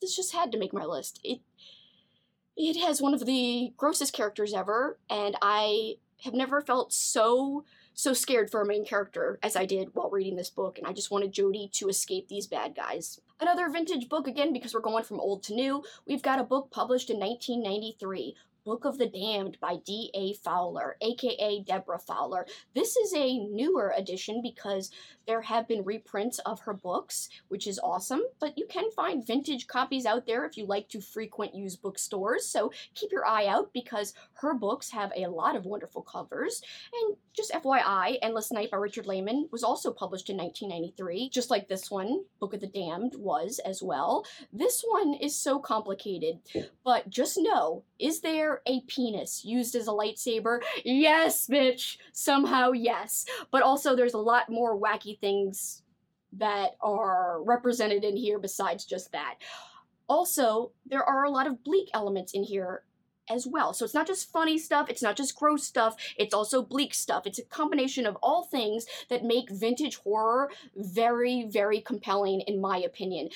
[0.00, 1.20] this just had to make my list.
[1.24, 1.40] It
[2.56, 8.12] it has one of the grossest characters ever, and I have never felt so so
[8.12, 11.10] scared for a main character as I did while reading this book, and I just
[11.10, 13.20] wanted Jody to escape these bad guys.
[13.40, 15.82] Another vintage book again because we're going from old to new.
[16.06, 20.34] We've got a book published in 1993, Book of the Damned by D.A.
[20.34, 22.46] Fowler, aka Deborah Fowler.
[22.74, 24.90] This is a newer edition because
[25.26, 29.66] there have been reprints of her books, which is awesome, but you can find vintage
[29.66, 33.72] copies out there if you like to frequent used bookstores, so keep your eye out
[33.72, 36.62] because her books have a lot of wonderful covers.
[36.92, 41.68] And just FYI, Endless Night by Richard Laymon was also published in 1993, just like
[41.68, 44.26] this one, Book of the Damned, was as well.
[44.52, 46.40] This one is so complicated,
[46.84, 50.60] but just know is there a penis used as a lightsaber?
[50.84, 51.96] Yes, bitch!
[52.12, 53.24] Somehow, yes.
[53.50, 55.82] But also, there's a lot more wacky things
[56.32, 59.36] that are represented in here besides just that.
[60.08, 62.82] Also, there are a lot of bleak elements in here
[63.28, 63.72] as well.
[63.72, 67.26] So it's not just funny stuff, it's not just gross stuff, it's also bleak stuff.
[67.26, 72.78] It's a combination of all things that make vintage horror very, very compelling, in my
[72.78, 73.28] opinion.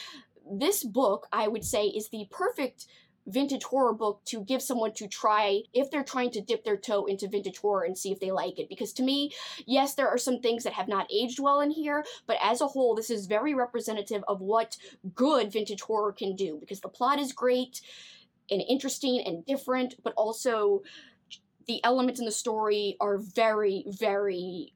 [0.50, 2.86] This book, I would say, is the perfect
[3.26, 7.06] vintage horror book to give someone to try if they're trying to dip their toe
[7.06, 8.68] into vintage horror and see if they like it.
[8.68, 9.32] Because to me,
[9.66, 12.66] yes, there are some things that have not aged well in here, but as a
[12.66, 14.76] whole, this is very representative of what
[15.14, 17.80] good vintage horror can do because the plot is great
[18.50, 20.82] and interesting and different, but also
[21.66, 24.74] the elements in the story are very, very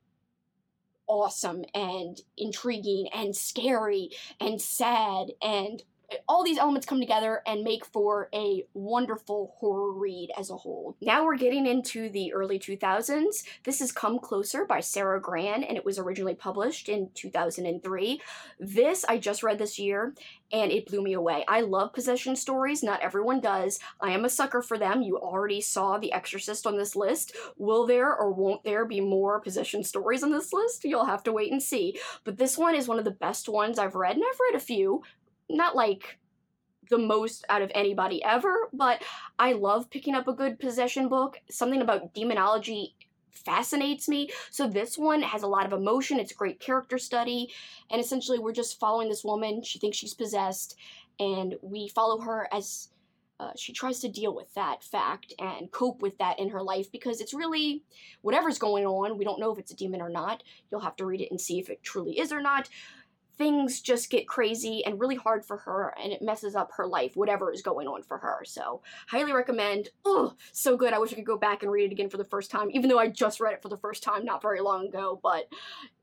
[1.06, 5.82] awesome and intriguing and scary and sad and
[6.26, 10.96] all these elements come together and make for a wonderful horror read as a whole.
[11.00, 13.44] Now we're getting into the early 2000s.
[13.64, 18.20] This is Come Closer by Sara Gran, and it was originally published in 2003.
[18.58, 20.14] This I just read this year,
[20.52, 21.44] and it blew me away.
[21.46, 23.78] I love possession stories, not everyone does.
[24.00, 25.02] I am a sucker for them.
[25.02, 27.36] You already saw The Exorcist on this list.
[27.58, 30.84] Will there or won't there be more possession stories on this list?
[30.84, 31.98] You'll have to wait and see.
[32.24, 34.64] But this one is one of the best ones I've read, and I've read a
[34.64, 35.02] few.
[35.48, 36.18] Not like
[36.90, 39.02] the most out of anybody ever, but
[39.38, 41.38] I love picking up a good possession book.
[41.50, 42.94] Something about demonology
[43.30, 44.30] fascinates me.
[44.50, 46.18] So this one has a lot of emotion.
[46.18, 47.50] It's a great character study.
[47.90, 49.62] And essentially, we're just following this woman.
[49.62, 50.76] She thinks she's possessed,
[51.18, 52.88] and we follow her as
[53.40, 56.90] uh, she tries to deal with that fact and cope with that in her life
[56.90, 57.84] because it's really
[58.22, 59.16] whatever's going on.
[59.16, 60.42] We don't know if it's a demon or not.
[60.70, 62.68] You'll have to read it and see if it truly is or not
[63.38, 67.16] things just get crazy and really hard for her and it messes up her life
[67.16, 68.42] whatever is going on for her.
[68.44, 69.90] So highly recommend.
[70.04, 70.92] Oh so good.
[70.92, 72.88] I wish i could go back and read it again for the first time even
[72.88, 75.48] though i just read it for the first time not very long ago but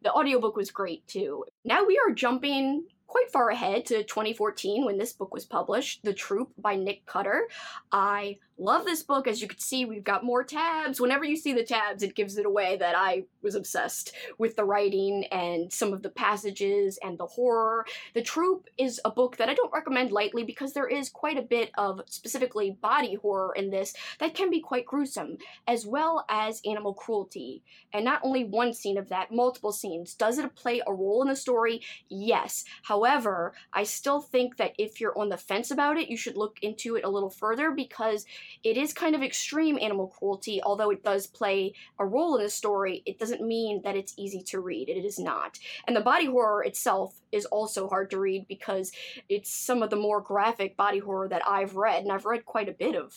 [0.01, 1.45] the audiobook was great too.
[1.63, 6.13] Now we are jumping quite far ahead to 2014 when this book was published, The
[6.13, 7.47] Troop by Nick Cutter.
[7.91, 9.27] I love this book.
[9.27, 11.01] As you can see, we've got more tabs.
[11.01, 14.63] Whenever you see the tabs, it gives it away that I was obsessed with the
[14.63, 17.85] writing and some of the passages and the horror.
[18.13, 21.41] The Troop is a book that I don't recommend lightly because there is quite a
[21.41, 25.37] bit of specifically body horror in this that can be quite gruesome,
[25.67, 27.63] as well as animal cruelty.
[27.93, 30.13] And not only one scene of that, multiple scenes.
[30.13, 31.81] Does it play a role in the story?
[32.09, 32.63] Yes.
[32.83, 36.59] However, I still think that if you're on the fence about it, you should look
[36.61, 38.25] into it a little further because
[38.63, 42.49] it is kind of extreme animal cruelty, although it does play a role in the
[42.49, 43.03] story.
[43.05, 44.89] It doesn't mean that it's easy to read.
[44.89, 45.59] It is not.
[45.87, 48.91] And the body horror itself is also hard to read because
[49.29, 52.69] it's some of the more graphic body horror that I've read, and I've read quite
[52.69, 53.13] a bit of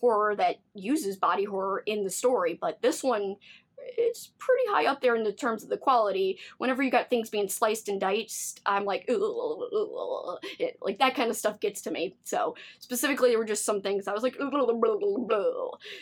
[0.00, 3.36] horror that uses body horror in the story, but this one
[3.96, 6.38] it's pretty high up there in the terms of the quality.
[6.58, 11.36] Whenever you got things being sliced and diced, I'm like, it, like that kind of
[11.36, 12.16] stuff gets to me.
[12.24, 14.36] So specifically, there were just some things I was like,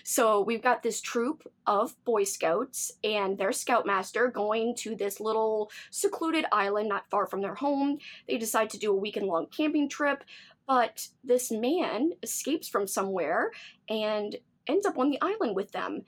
[0.04, 5.70] so we've got this troop of Boy Scouts and their scoutmaster going to this little
[5.90, 7.98] secluded island not far from their home.
[8.28, 10.24] They decide to do a weekend long camping trip,
[10.66, 13.50] but this man escapes from somewhere
[13.88, 16.04] and ends up on the island with them.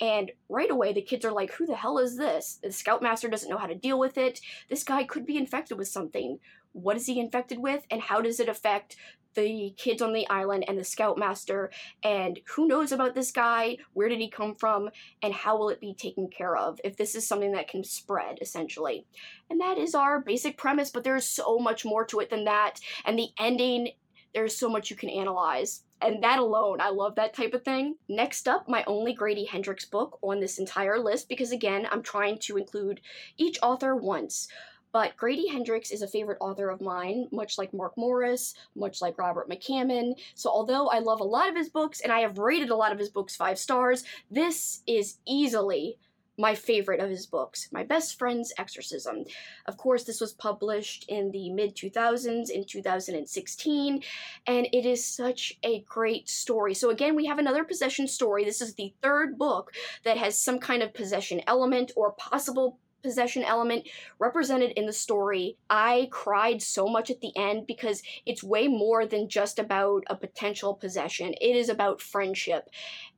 [0.00, 2.58] And right away, the kids are like, who the hell is this?
[2.62, 4.40] The scoutmaster doesn't know how to deal with it.
[4.68, 6.38] This guy could be infected with something.
[6.72, 7.86] What is he infected with?
[7.90, 8.96] And how does it affect
[9.34, 11.70] the kids on the island and the scoutmaster?
[12.02, 13.78] And who knows about this guy?
[13.92, 14.90] Where did he come from?
[15.22, 18.38] And how will it be taken care of if this is something that can spread,
[18.40, 19.06] essentially?
[19.50, 22.80] And that is our basic premise, but there's so much more to it than that.
[23.04, 23.92] And the ending,
[24.34, 27.96] there's so much you can analyze and that alone, I love that type of thing.
[28.08, 32.38] Next up, my only Grady Hendrix book on this entire list, because again, I'm trying
[32.40, 33.00] to include
[33.38, 34.48] each author once.
[34.90, 39.16] But Grady Hendrix is a favorite author of mine, much like Mark Morris, much like
[39.16, 40.14] Robert McCammon.
[40.34, 42.92] So, although I love a lot of his books and I have rated a lot
[42.92, 45.98] of his books five stars, this is easily
[46.42, 49.24] my favorite of his books, My Best Friend's Exorcism.
[49.66, 54.02] Of course, this was published in the mid 2000s, in 2016,
[54.48, 56.74] and it is such a great story.
[56.74, 58.44] So, again, we have another possession story.
[58.44, 59.70] This is the third book
[60.02, 63.88] that has some kind of possession element or possible possession element
[64.18, 65.56] represented in the story.
[65.68, 70.16] I cried so much at the end because it's way more than just about a
[70.16, 71.34] potential possession.
[71.40, 72.68] It is about friendship.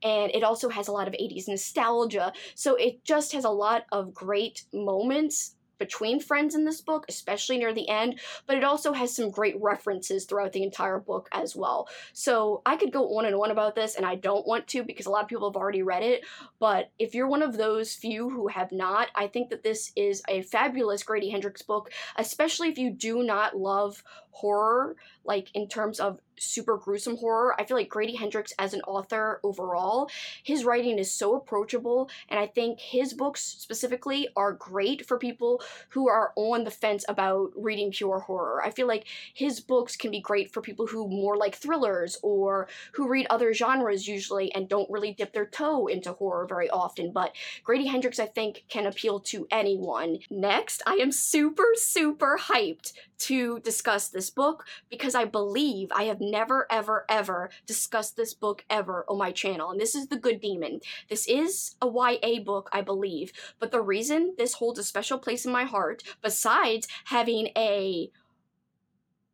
[0.02, 2.32] And it also has a lot of 80s nostalgia.
[2.54, 7.58] So it just has a lot of great moments between friends in this book, especially
[7.58, 11.54] near the end, but it also has some great references throughout the entire book as
[11.56, 11.88] well.
[12.12, 15.06] So I could go on and on about this, and I don't want to because
[15.06, 16.24] a lot of people have already read it.
[16.58, 20.22] But if you're one of those few who have not, I think that this is
[20.28, 26.00] a fabulous Grady Hendrix book, especially if you do not love horror, like in terms
[26.00, 27.54] of super gruesome horror.
[27.58, 30.10] I feel like Grady Hendrix, as an author overall,
[30.42, 35.62] his writing is so approachable, and I think his books specifically are great for people
[35.90, 38.62] who are on the fence about reading pure horror.
[38.64, 42.68] I feel like his books can be great for people who more like thrillers or
[42.92, 47.12] who read other genres usually and don't really dip their toe into horror very often.
[47.12, 50.18] But Grady Hendrix, I think, can appeal to anyone.
[50.30, 52.92] Next, I am super, super hyped
[53.24, 58.64] to discuss this book because I believe I have never, ever, ever discussed this book
[58.68, 59.70] ever on my channel.
[59.70, 60.80] And this is The Good Demon.
[61.08, 63.32] This is a YA book, I believe.
[63.58, 68.10] But the reason this holds a special place in my heart, besides having a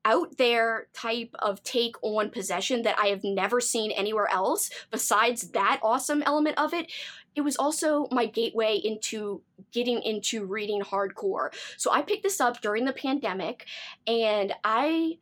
[0.04, 5.50] out there type of take on possession that I have never seen anywhere else besides
[5.50, 6.90] that awesome element of it.
[7.34, 11.50] It was also my gateway into getting into reading hardcore.
[11.76, 13.66] So I picked this up during the pandemic
[14.06, 15.18] and I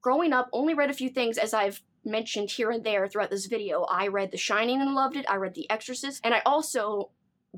[0.00, 3.46] growing up only read a few things as I've mentioned here and there throughout this
[3.46, 3.84] video.
[3.84, 5.24] I read The Shining and loved it.
[5.28, 7.10] I read The Exorcist and I also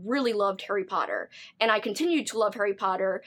[0.05, 1.31] really loved Harry Potter.
[1.61, 3.23] And I continued to love Harry Potter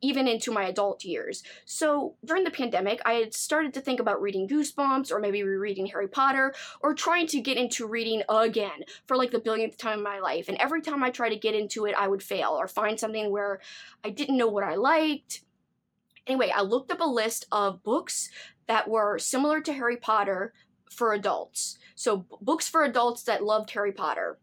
[0.00, 1.42] even into my adult years.
[1.64, 5.86] So during the pandemic, I had started to think about reading Goosebumps or maybe rereading
[5.86, 10.04] Harry Potter or trying to get into reading again for like the billionth time in
[10.04, 10.48] my life.
[10.48, 13.30] And every time I tried to get into it, I would fail or find something
[13.30, 13.60] where
[14.04, 15.42] I didn't know what I liked.
[16.26, 18.30] Anyway, I looked up a list of books
[18.66, 20.52] that were similar to Harry Potter
[20.90, 21.78] for adults.
[21.94, 24.38] So, books for adults that loved Harry Potter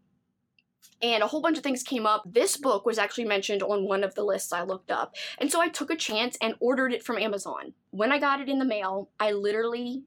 [1.02, 2.22] and a whole bunch of things came up.
[2.26, 5.14] This book was actually mentioned on one of the lists I looked up.
[5.38, 7.74] And so I took a chance and ordered it from Amazon.
[7.90, 10.04] When I got it in the mail, I literally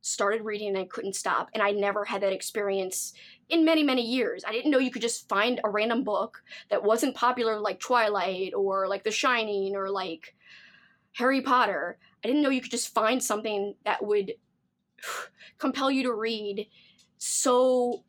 [0.00, 1.50] started reading and I couldn't stop.
[1.54, 3.12] And I never had that experience
[3.48, 4.44] in many, many years.
[4.46, 8.54] I didn't know you could just find a random book that wasn't popular like Twilight
[8.54, 10.34] or like The Shining or like
[11.12, 11.98] Harry Potter.
[12.24, 14.34] I didn't know you could just find something that would
[15.58, 16.66] compel you to read
[17.18, 18.04] so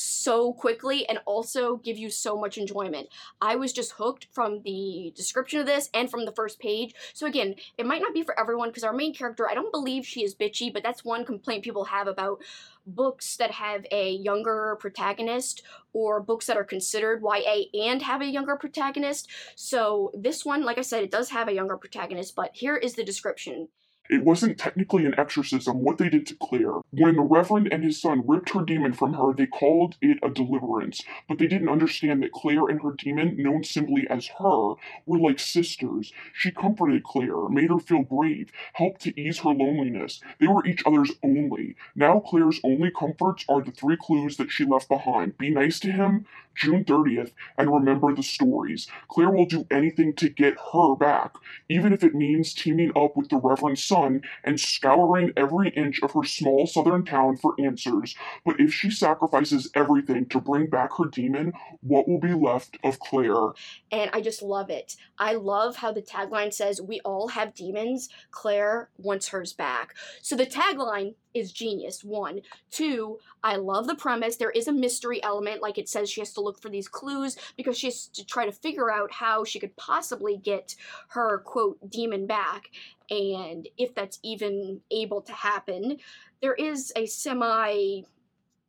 [0.00, 3.08] so quickly and also give you so much enjoyment.
[3.40, 6.94] I was just hooked from the description of this and from the first page.
[7.12, 10.06] So again, it might not be for everyone because our main character, I don't believe
[10.06, 12.40] she is bitchy, but that's one complaint people have about
[12.86, 18.26] books that have a younger protagonist or books that are considered YA and have a
[18.26, 19.28] younger protagonist.
[19.54, 22.94] So this one, like I said, it does have a younger protagonist, but here is
[22.94, 23.68] the description.
[24.10, 26.80] It wasn't technically an exorcism what they did to Claire.
[26.90, 30.28] When the Reverend and his son ripped her demon from her, they called it a
[30.28, 34.74] deliverance, but they didn't understand that Claire and her demon, known simply as her,
[35.06, 36.12] were like sisters.
[36.34, 40.20] She comforted Claire, made her feel brave, helped to ease her loneliness.
[40.40, 41.76] They were each other's only.
[41.94, 45.38] Now Claire's only comforts are the three clues that she left behind.
[45.38, 48.88] Be nice to him, June 30th, and remember the stories.
[49.06, 51.34] Claire will do anything to get her back,
[51.68, 53.99] even if it means teaming up with the Reverend's son
[54.44, 58.14] and scouring every inch of her small southern town for answers.
[58.44, 62.98] But if she sacrifices everything to bring back her demon, what will be left of
[62.98, 63.52] Claire?
[63.90, 64.96] And I just love it.
[65.18, 68.08] I love how the tagline says, We all have demons.
[68.30, 69.94] Claire wants hers back.
[70.22, 72.02] So the tagline is genius.
[72.04, 72.40] One.
[72.70, 74.36] Two, I love the premise.
[74.36, 77.36] There is a mystery element, like it says she has to look for these clues
[77.56, 80.74] because she has to try to figure out how she could possibly get
[81.08, 82.70] her quote demon back
[83.10, 85.98] and if that's even able to happen.
[86.40, 88.02] There is a semi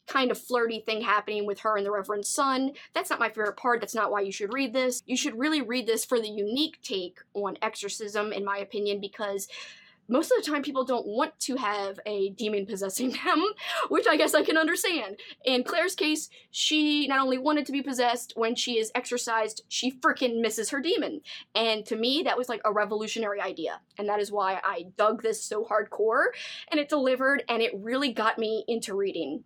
[0.08, 2.72] kind of flirty thing happening with her and the Reverend's son.
[2.94, 3.80] That's not my favorite part.
[3.80, 5.02] That's not why you should read this.
[5.06, 9.48] You should really read this for the unique take on exorcism, in my opinion, because
[10.12, 13.44] most of the time people don't want to have a demon possessing them,
[13.90, 15.18] which I guess I can understand.
[15.46, 19.92] In Claire's case, she not only wanted to be possessed, when she is exorcised, she
[19.92, 21.22] freaking misses her demon.
[21.56, 23.80] And to me, that was like a revolutionary idea.
[23.98, 26.26] And that is why I dug this so hardcore,
[26.70, 29.46] and it delivered, and it really got me into reading.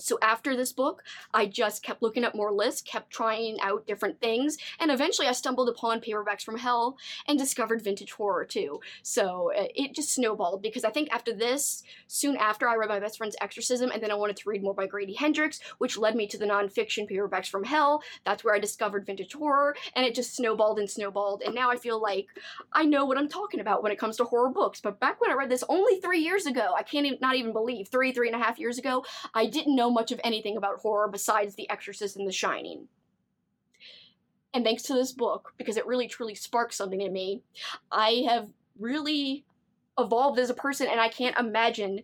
[0.00, 4.20] So after this book, I just kept looking up more lists, kept trying out different
[4.20, 6.96] things, and eventually I stumbled upon Paperbacks from Hell
[7.28, 8.80] and discovered vintage horror too.
[9.02, 13.00] So uh, it just snowballed because I think after this, soon after I read my
[13.00, 16.14] best friend's Exorcism, and then I wanted to read more by Grady Hendrix, which led
[16.14, 18.02] me to the nonfiction Paperbacks from Hell.
[18.24, 21.76] That's where I discovered vintage horror, and it just snowballed and snowballed, and now I
[21.76, 22.26] feel like
[22.72, 24.80] I know what I'm talking about when it comes to horror books.
[24.80, 27.52] But back when I read this only three years ago, I can't even, not even
[27.52, 30.78] believe, three, three and a half years ago, I didn't know much of anything about
[30.78, 32.88] horror besides The Exorcist and The Shining.
[34.52, 37.42] And thanks to this book, because it really truly sparked something in me,
[37.92, 39.44] I have really
[39.98, 42.02] evolved as a person and I can't imagine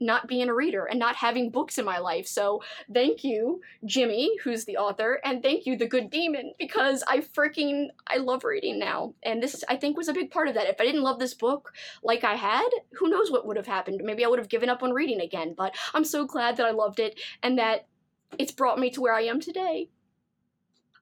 [0.00, 2.26] not being a reader and not having books in my life.
[2.26, 7.20] So thank you, Jimmy, who's the author, and thank you, The Good Demon, because I
[7.20, 9.14] freaking I love reading now.
[9.22, 10.68] And this I think was a big part of that.
[10.68, 11.72] If I didn't love this book
[12.02, 14.02] like I had, who knows what would have happened?
[14.04, 15.54] Maybe I would have given up on reading again.
[15.56, 17.86] But I'm so glad that I loved it and that
[18.38, 19.88] it's brought me to where I am today.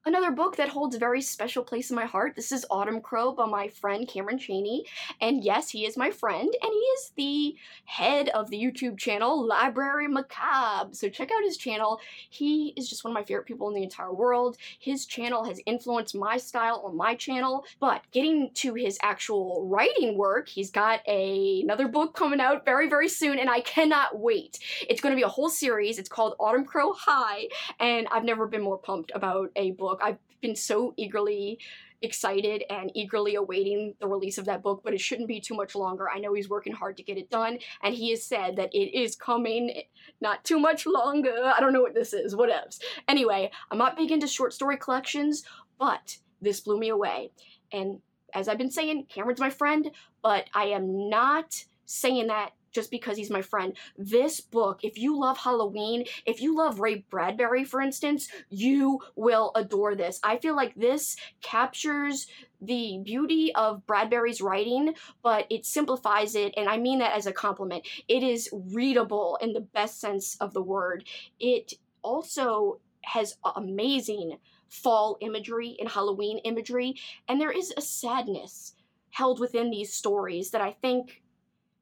[0.07, 2.35] Another book that holds a very special place in my heart.
[2.35, 4.85] This is Autumn Crow by my friend Cameron Chaney.
[5.19, 9.43] And yes, he is my friend, and he is the head of the YouTube channel
[9.43, 10.93] Library Macabre.
[10.93, 11.99] So check out his channel.
[12.29, 14.57] He is just one of my favorite people in the entire world.
[14.77, 17.65] His channel has influenced my style on my channel.
[17.79, 22.87] But getting to his actual writing work, he's got a, another book coming out very,
[22.87, 24.59] very soon, and I cannot wait.
[24.87, 25.97] It's going to be a whole series.
[25.97, 27.47] It's called Autumn Crow High,
[27.79, 30.07] and I've never been more pumped about a book book.
[30.07, 31.59] I've been so eagerly
[32.01, 35.75] excited and eagerly awaiting the release of that book, but it shouldn't be too much
[35.75, 36.09] longer.
[36.09, 38.97] I know he's working hard to get it done, and he has said that it
[38.97, 39.83] is coming
[40.21, 41.33] not too much longer.
[41.55, 42.79] I don't know what this is, whatevs.
[43.07, 45.43] Anyway, I'm not big into short story collections,
[45.79, 47.31] but this blew me away.
[47.71, 47.99] And
[48.33, 49.89] as I've been saying, Cameron's my friend,
[50.21, 53.75] but I am not saying that just because he's my friend.
[53.97, 59.51] This book, if you love Halloween, if you love Ray Bradbury, for instance, you will
[59.55, 60.19] adore this.
[60.21, 62.27] I feel like this captures
[62.61, 67.33] the beauty of Bradbury's writing, but it simplifies it, and I mean that as a
[67.33, 67.87] compliment.
[68.07, 71.05] It is readable in the best sense of the word.
[71.39, 76.95] It also has amazing fall imagery and Halloween imagery,
[77.27, 78.73] and there is a sadness
[79.11, 81.21] held within these stories that I think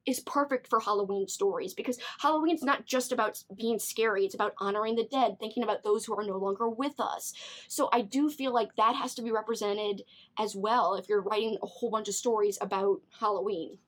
[0.06, 4.96] is perfect for Halloween stories because Halloween's not just about being scary, it's about honoring
[4.96, 7.32] the dead, thinking about those who are no longer with us.
[7.68, 10.02] So I do feel like that has to be represented
[10.38, 13.78] as well if you're writing a whole bunch of stories about Halloween.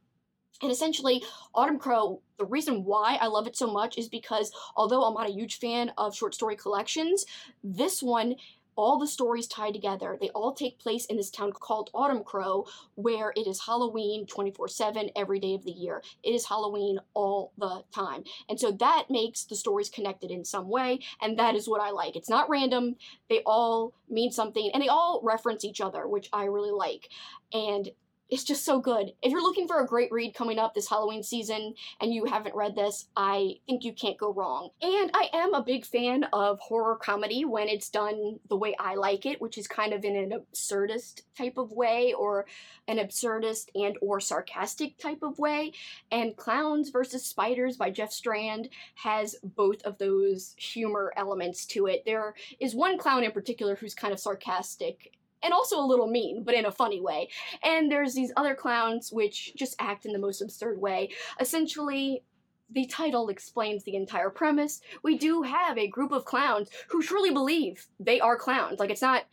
[0.63, 1.23] And essentially,
[1.55, 5.29] Autumn Crow, the reason why I love it so much is because although I'm not
[5.29, 7.27] a huge fan of short story collections,
[7.63, 8.37] this one
[8.77, 10.17] all the stories tie together.
[10.21, 14.69] They all take place in this town called Autumn Crow, where it is Halloween 24
[14.69, 16.03] 7 every day of the year.
[16.23, 18.25] It is Halloween all the time.
[18.49, 21.91] And so that makes the stories connected in some way, and that is what I
[21.91, 22.17] like.
[22.17, 22.97] It's not random,
[23.29, 27.09] they all mean something, and they all reference each other, which I really like.
[27.53, 27.91] And
[28.29, 29.13] it's just so good.
[29.23, 32.57] If you're looking for a great read coming up this Halloween season and you haven't
[32.57, 34.71] read this, I think you can't go wrong.
[34.83, 38.97] And I am a big fan of horror comedy when it's done the way I
[38.97, 42.47] like it, which is kind of in an absurdist type of way or
[42.89, 45.73] an absurdist and or sarcastic type of way.
[46.11, 52.05] And Clowns versus Spiders by Jeff Strand has both of those humor elements to it.
[52.05, 55.13] There is one clown in particular who's kind of sarcastic
[55.47, 57.29] and also a little mean, but in a funny way.
[57.63, 61.11] And there's these other clowns which just act in the most absurd way.
[61.41, 62.25] Essentially,
[62.69, 64.81] the title explains the entire premise.
[65.05, 68.81] We do have a group of clowns who truly believe they are clowns.
[68.81, 69.27] Like, it's not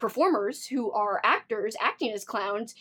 [0.00, 2.74] performers who are actors acting as clowns.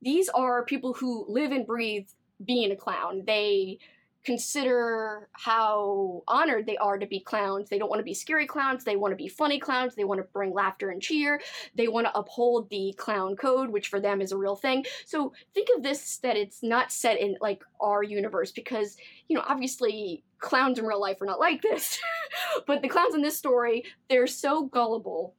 [0.00, 2.08] These are people who live and breathe
[2.42, 3.24] being a clown.
[3.26, 3.80] They
[4.24, 7.68] consider how honored they are to be clowns.
[7.68, 8.84] They don't want to be scary clowns.
[8.84, 9.94] They want to be funny clowns.
[9.94, 11.40] They want to bring laughter and cheer.
[11.74, 14.84] They want to uphold the clown code, which for them is a real thing.
[15.04, 18.96] So think of this that it's not set in like our universe because,
[19.28, 21.98] you know, obviously clowns in real life are not like this.
[22.66, 25.34] but the clowns in this story, they're so gullible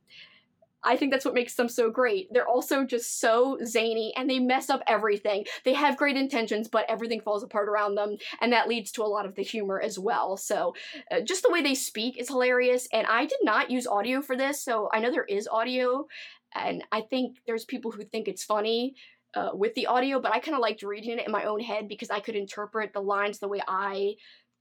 [0.85, 2.31] I think that's what makes them so great.
[2.31, 5.45] They're also just so zany and they mess up everything.
[5.63, 9.05] They have great intentions, but everything falls apart around them, and that leads to a
[9.05, 10.37] lot of the humor as well.
[10.37, 10.75] So,
[11.11, 12.87] uh, just the way they speak is hilarious.
[12.93, 16.07] And I did not use audio for this, so I know there is audio,
[16.53, 18.95] and I think there's people who think it's funny.
[19.33, 21.89] Uh, with the audio, but I kind of liked reading it in my own head
[21.89, 24.15] because I could interpret the lines the way I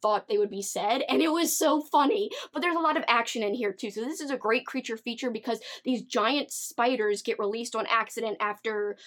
[0.04, 2.30] thought they would be said, and it was so funny.
[2.52, 3.90] But there's a lot of action in here too.
[3.90, 8.36] So this is a great creature feature because these giant spiders get released on accident
[8.38, 8.98] after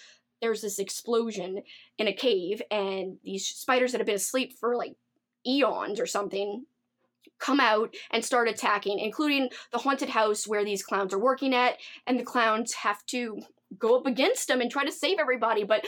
[0.42, 1.62] there's this explosion
[2.00, 4.96] in a cave, and these spiders that have been asleep for like
[5.46, 6.66] eons or something
[7.40, 11.78] come out and start attacking, including the haunted house where these clowns are working at,
[12.08, 13.40] and the clowns have to
[13.78, 15.64] go up against them and try to save everybody.
[15.64, 15.86] But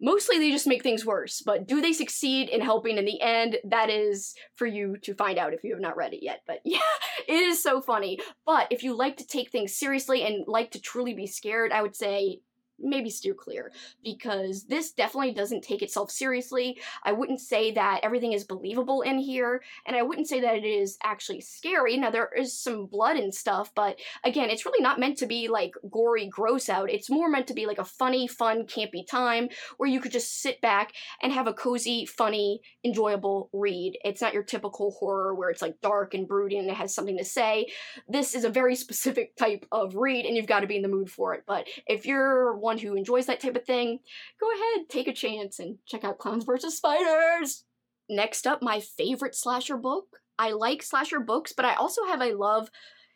[0.00, 1.42] mostly they just make things worse.
[1.44, 3.58] But do they succeed in helping in the end?
[3.64, 6.42] That is for you to find out if you have not read it yet.
[6.46, 6.78] But yeah,
[7.26, 8.18] it is so funny.
[8.46, 11.82] But if you like to take things seriously and like to truly be scared, I
[11.82, 12.40] would say
[12.78, 13.72] maybe steer clear
[14.02, 16.78] because this definitely doesn't take itself seriously.
[17.04, 20.64] I wouldn't say that everything is believable in here, and I wouldn't say that it
[20.64, 21.96] is actually scary.
[21.96, 25.48] Now, there is some blood and stuff, but again, it's really not meant to be
[25.48, 26.90] like gory, gross out.
[26.90, 30.40] It's more meant to be like a funny, fun, campy time where you could just
[30.40, 33.98] sit back and have a cozy, funny, enjoyable read.
[34.04, 37.18] It's not your typical horror where it's like dark and brooding and it has something
[37.18, 37.68] to say.
[38.08, 40.88] This is a very specific type of read, and you've got to be in the
[40.88, 41.44] mood for it.
[41.46, 44.00] But if you're who enjoys that type of thing,
[44.38, 46.76] go ahead, take a chance and check out Clowns vs.
[46.76, 47.64] Spiders!
[48.10, 50.18] Next up, my favorite slasher book.
[50.38, 52.70] I like slasher books, but I also have a love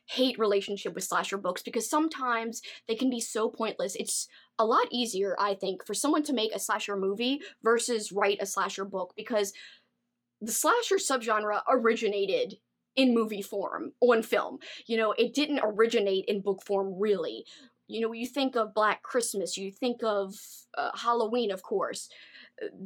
[0.06, 3.94] hate relationship with slasher books because sometimes they can be so pointless.
[3.94, 4.28] It's
[4.58, 8.46] a lot easier, I think, for someone to make a slasher movie versus write a
[8.46, 9.52] slasher book because
[10.40, 12.56] the slasher subgenre originated
[12.96, 14.58] in movie form on film.
[14.86, 17.44] You know, it didn't originate in book form really.
[17.92, 20.34] You know, you think of Black Christmas, you think of
[20.76, 22.08] uh, Halloween, of course.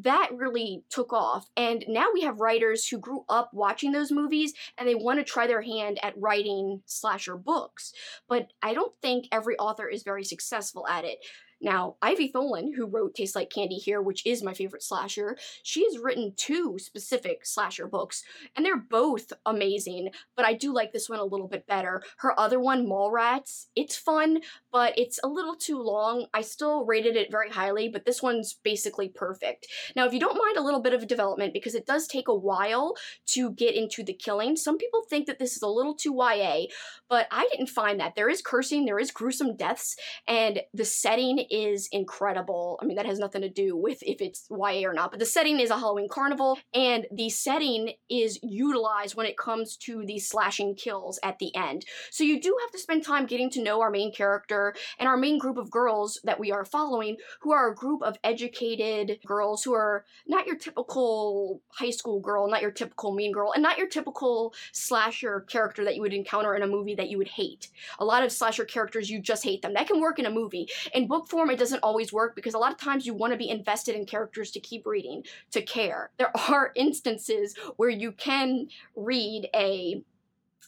[0.02, 1.48] That really took off.
[1.56, 5.24] And now we have writers who grew up watching those movies and they want to
[5.24, 7.92] try their hand at writing slasher books.
[8.28, 11.18] But I don't think every author is very successful at it.
[11.60, 15.84] Now, Ivy Tholen, who wrote Tastes Like Candy here, which is my favorite slasher, she
[15.84, 18.22] has written two specific slasher books,
[18.54, 22.02] and they're both amazing, but I do like this one a little bit better.
[22.18, 24.40] Her other one, Mallrats, it's fun,
[24.70, 26.26] but it's a little too long.
[26.34, 29.66] I still rated it very highly, but this one's basically perfect.
[29.94, 32.34] Now, if you don't mind a little bit of development, because it does take a
[32.34, 32.96] while
[33.28, 36.66] to get into the killing, some people think that this is a little too YA,
[37.08, 38.14] but I didn't find that.
[38.14, 39.96] There is cursing, there is gruesome deaths,
[40.28, 42.78] and the setting is incredible.
[42.80, 45.26] I mean, that has nothing to do with if it's YA or not, but the
[45.26, 50.28] setting is a Halloween carnival, and the setting is utilized when it comes to these
[50.28, 51.84] slashing kills at the end.
[52.10, 55.16] So you do have to spend time getting to know our main character and our
[55.16, 59.62] main group of girls that we are following, who are a group of educated girls
[59.64, 63.78] who are not your typical high school girl, not your typical mean girl, and not
[63.78, 67.68] your typical slasher character that you would encounter in a movie that you would hate.
[67.98, 69.74] A lot of slasher characters, you just hate them.
[69.74, 70.68] That can work in a movie.
[70.94, 73.36] In book form, it doesn't always work because a lot of times you want to
[73.36, 76.10] be invested in characters to keep reading, to care.
[76.18, 80.02] There are instances where you can read a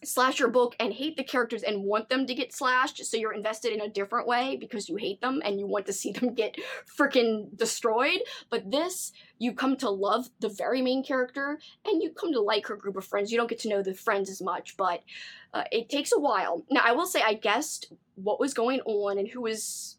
[0.04, 3.72] slasher book and hate the characters and want them to get slashed so you're invested
[3.72, 6.54] in a different way because you hate them and you want to see them get
[6.98, 8.20] freaking destroyed.
[8.50, 12.66] But this you come to love the very main character and you come to like
[12.66, 13.32] her group of friends.
[13.32, 15.02] You don't get to know the friends as much but
[15.54, 16.64] uh, it takes a while.
[16.70, 19.97] Now i will say i guessed what was going on and who was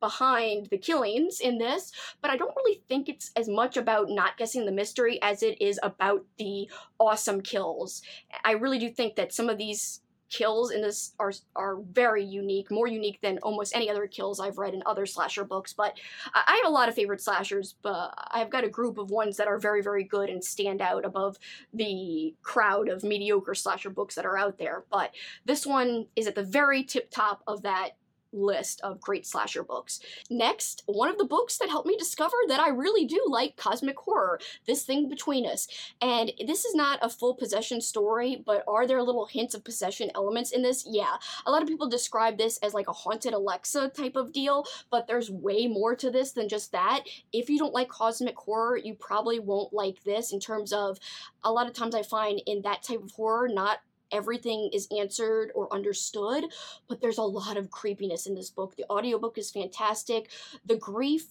[0.00, 4.36] behind the killings in this, but I don't really think it's as much about not
[4.36, 8.02] guessing the mystery as it is about the awesome kills.
[8.44, 10.00] I really do think that some of these
[10.34, 14.58] kills in this are are very unique, more unique than almost any other kills I've
[14.58, 15.72] read in other slasher books.
[15.72, 15.96] But
[16.34, 19.46] I have a lot of favorite slashers, but I've got a group of ones that
[19.46, 21.38] are very, very good and stand out above
[21.72, 24.84] the crowd of mediocre slasher books that are out there.
[24.90, 25.12] But
[25.44, 27.90] this one is at the very tip top of that
[28.34, 30.00] list of great slasher books.
[30.30, 33.96] Next, one of the books that helped me discover that I really do like cosmic
[33.96, 35.68] horror, This Thing Between Us.
[36.00, 40.10] And this is not a full possession story, but are there little hints of possession
[40.14, 40.84] elements in this?
[40.88, 41.16] Yeah.
[41.46, 45.06] A lot of people describe this as like a haunted Alexa type of deal, but
[45.06, 47.04] there's way more to this than just that.
[47.32, 50.98] If you don't like cosmic horror, you probably won't like this in terms of
[51.42, 53.78] a lot of times I find in that type of horror, not
[54.14, 56.44] everything is answered or understood,
[56.88, 58.76] but there's a lot of creepiness in this book.
[58.76, 60.30] The audiobook is fantastic.
[60.64, 61.26] The grief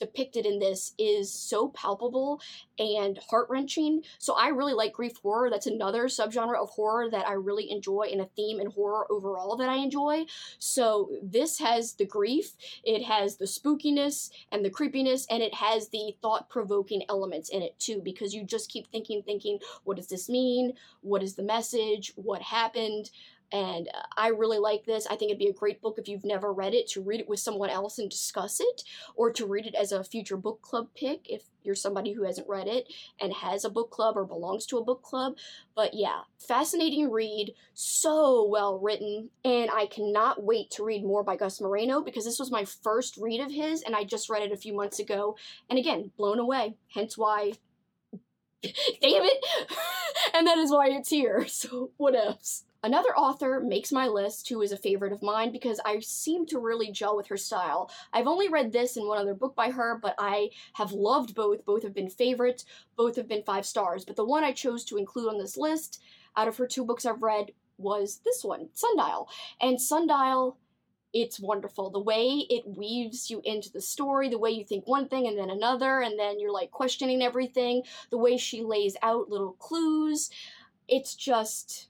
[0.00, 2.40] depicted in this is so palpable
[2.78, 4.02] and heart wrenching.
[4.18, 5.50] So I really like grief horror.
[5.50, 9.56] That's another subgenre of horror that I really enjoy, and a theme in horror overall
[9.56, 10.26] that I enjoy.
[10.58, 15.88] So this has the grief, it has the spookiness and the creepiness, and it has
[15.88, 20.08] the thought provoking elements in it too, because you just keep thinking, thinking, what does
[20.08, 20.72] this mean?
[21.00, 22.12] What is the message?
[22.16, 23.10] What happened?
[23.54, 25.06] And uh, I really like this.
[25.06, 27.28] I think it'd be a great book if you've never read it to read it
[27.28, 28.82] with someone else and discuss it,
[29.14, 32.48] or to read it as a future book club pick if you're somebody who hasn't
[32.48, 35.36] read it and has a book club or belongs to a book club.
[35.76, 41.36] But yeah, fascinating read, so well written, and I cannot wait to read more by
[41.36, 44.50] Gus Moreno because this was my first read of his and I just read it
[44.50, 45.36] a few months ago.
[45.70, 46.74] And again, blown away.
[46.92, 47.52] Hence why
[49.00, 49.44] damn it
[50.34, 54.60] and that is why it's here so what else Another author makes my list who
[54.60, 57.90] is a favorite of mine because I seem to really gel with her style.
[58.12, 61.64] I've only read this and one other book by her, but I have loved both.
[61.64, 64.04] Both have been favorites, both have been five stars.
[64.04, 66.02] But the one I chose to include on this list
[66.36, 69.30] out of her two books I've read was this one, Sundial.
[69.62, 70.58] And Sundial
[71.14, 71.88] it's wonderful.
[71.88, 75.38] The way it weaves you into the story, the way you think one thing and
[75.38, 80.28] then another, and then you're like questioning everything, the way she lays out little clues.
[80.86, 81.88] It's just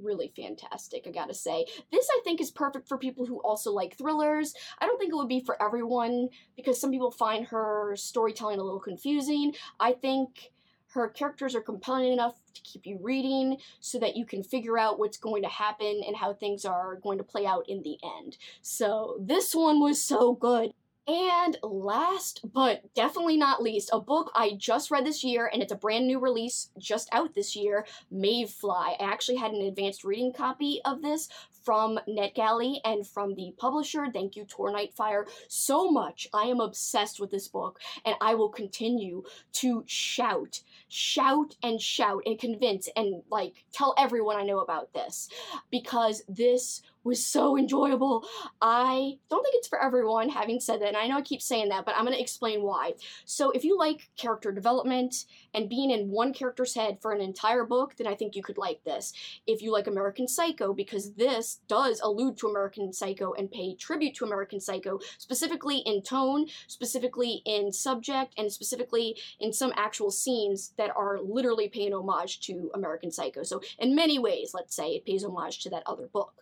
[0.00, 1.66] really fantastic, I gotta say.
[1.90, 4.54] This, I think, is perfect for people who also like thrillers.
[4.78, 8.62] I don't think it would be for everyone because some people find her storytelling a
[8.62, 9.54] little confusing.
[9.80, 10.50] I think
[10.96, 14.98] her characters are compelling enough to keep you reading so that you can figure out
[14.98, 18.38] what's going to happen and how things are going to play out in the end.
[18.62, 20.72] So, this one was so good.
[21.08, 25.70] And last but definitely not least, a book I just read this year, and it's
[25.70, 28.96] a brand new release just out this year Maeve Fly.
[28.98, 31.28] I actually had an advanced reading copy of this
[31.64, 34.06] from NetGalley and from the publisher.
[34.12, 36.26] Thank you, Tor Nightfire, so much.
[36.34, 39.22] I am obsessed with this book, and I will continue
[39.54, 45.28] to shout, shout, and shout, and convince, and like tell everyone I know about this
[45.70, 48.26] because this was so enjoyable.
[48.60, 51.70] I don't think it's for everyone, having said that, and I know I keep saying
[51.70, 52.94] that, but I'm going to explain why.
[53.24, 55.24] So, if you like character development
[55.56, 58.58] and being in one character's head for an entire book, then I think you could
[58.58, 59.12] like this.
[59.46, 64.14] If you like American Psycho, because this does allude to American Psycho and pay tribute
[64.16, 70.74] to American Psycho, specifically in tone, specifically in subject, and specifically in some actual scenes
[70.76, 73.42] that are literally paying homage to American Psycho.
[73.42, 76.34] So, in many ways, let's say, it pays homage to that other book.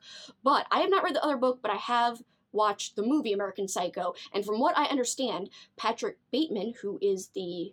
[0.42, 3.68] But I have not read the other book, but I have watched the movie American
[3.68, 7.72] Psycho, and from what I understand, Patrick Bateman, who is the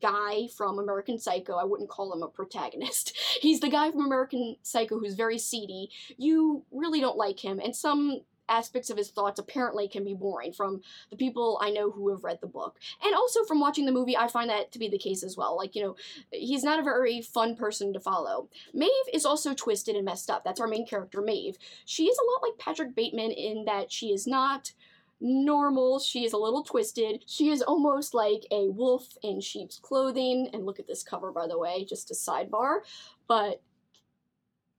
[0.00, 1.54] guy from American Psycho.
[1.54, 3.16] I wouldn't call him a protagonist.
[3.40, 5.90] He's the guy from American Psycho who's very seedy.
[6.16, 10.52] You really don't like him, and some aspects of his thoughts apparently can be boring
[10.52, 12.78] from the people I know who have read the book.
[13.04, 15.56] And also from watching the movie, I find that to be the case as well.
[15.56, 15.96] Like, you know,
[16.30, 18.48] he's not a very fun person to follow.
[18.74, 20.44] Maeve is also twisted and messed up.
[20.44, 21.56] That's our main character, Maeve.
[21.84, 24.72] She is a lot like Patrick Bateman in that she is not
[25.22, 26.00] normal.
[26.00, 27.24] She is a little twisted.
[27.26, 30.50] She is almost like a wolf in sheep's clothing.
[30.52, 32.80] And look at this cover, by the way, just a sidebar.
[33.28, 33.62] But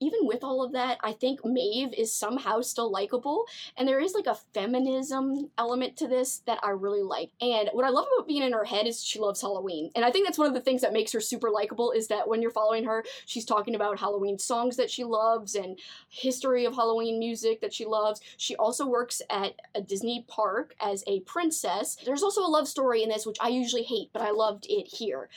[0.04, 3.46] even with all of that, I think Maeve is somehow still likable.
[3.78, 7.32] And there is like a feminism element to this that I really like.
[7.42, 9.92] And what I love about being in her head is she loves Halloween.
[9.96, 12.28] And I think that's one of the things that makes her super likable is that
[12.28, 15.80] when you're following her, she's talking about Halloween songs that she loves and
[16.10, 18.22] history of Halloween music that she loves.
[18.38, 21.98] She also works at a Disney park as a princess.
[22.06, 24.88] There's also a love story in this, which I usually hate, but I loved it
[24.88, 25.30] here.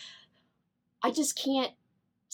[1.03, 1.73] I just can't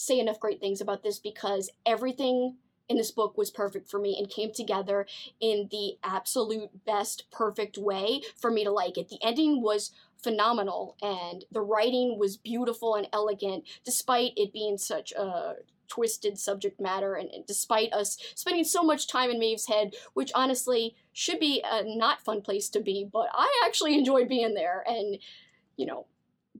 [0.05, 2.57] say enough great things about this because everything
[2.89, 5.05] in this book was perfect for me and came together
[5.39, 9.09] in the absolute best perfect way for me to like it.
[9.09, 9.91] The ending was
[10.21, 15.55] phenomenal and the writing was beautiful and elegant despite it being such a
[15.89, 20.95] twisted subject matter and, despite us spending so much time in Maeve's head, which honestly
[21.11, 25.19] should be a not fun place to be, but I actually enjoy being there and
[25.75, 26.05] you know,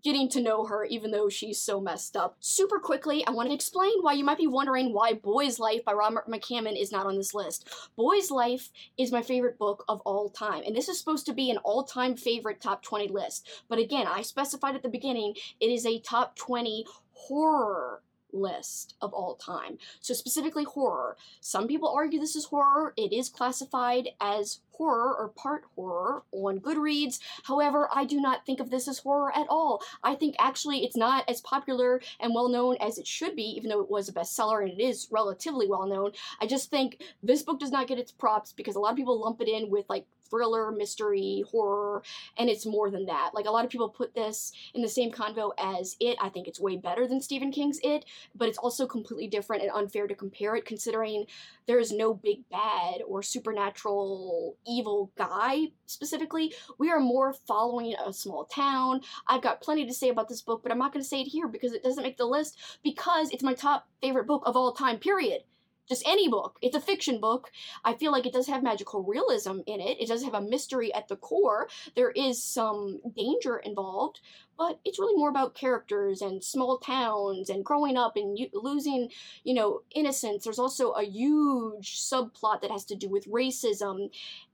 [0.01, 2.35] getting to know her even though she's so messed up.
[2.39, 5.93] Super quickly, I want to explain why you might be wondering why Boy's Life by
[5.93, 7.67] Robert McCammon is not on this list.
[7.95, 11.51] Boy's Life is my favorite book of all time, and this is supposed to be
[11.51, 13.47] an all-time favorite top 20 list.
[13.69, 18.01] But again, I specified at the beginning, it is a top 20 horror
[18.33, 19.77] list of all time.
[20.01, 21.17] So, specifically horror.
[21.39, 22.93] Some people argue this is horror.
[22.97, 27.19] It is classified as horror or part horror on Goodreads.
[27.43, 29.81] However, I do not think of this as horror at all.
[30.03, 33.69] I think actually it's not as popular and well known as it should be, even
[33.69, 36.11] though it was a bestseller and it is relatively well known.
[36.41, 39.19] I just think this book does not get its props because a lot of people
[39.19, 42.01] lump it in with like thriller, mystery, horror,
[42.39, 43.31] and it's more than that.
[43.35, 46.17] Like a lot of people put this in the same convo as It.
[46.19, 49.71] I think it's way better than Stephen King's It, but it's also completely different and
[49.71, 51.25] unfair to compare it considering
[51.67, 56.51] there is no big bad or supernatural evil guy specifically.
[56.79, 59.01] We are more following a small town.
[59.27, 61.27] I've got plenty to say about this book, but I'm not going to say it
[61.27, 64.71] here because it doesn't make the list because it's my top favorite book of all
[64.71, 65.43] time, period
[65.87, 66.57] just any book.
[66.61, 67.51] It's a fiction book.
[67.83, 69.99] I feel like it does have magical realism in it.
[69.99, 71.67] It does have a mystery at the core.
[71.95, 74.19] There is some danger involved,
[74.57, 79.09] but it's really more about characters and small towns and growing up and losing,
[79.43, 80.43] you know, innocence.
[80.43, 84.09] There's also a huge subplot that has to do with racism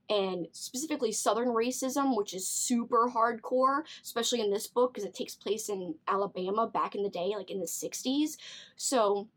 [0.08, 5.36] and specifically southern racism which is super hardcore especially in this book because it takes
[5.36, 8.36] place in alabama back in the day like in the 60s
[8.74, 9.28] so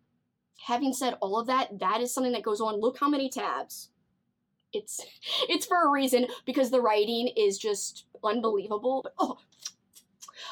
[0.68, 2.80] having said all of that, that is something that goes on.
[2.80, 3.90] Look how many tabs.
[4.72, 5.02] It's
[5.50, 9.02] it's for a reason because the writing is just unbelievable.
[9.04, 9.38] But oh,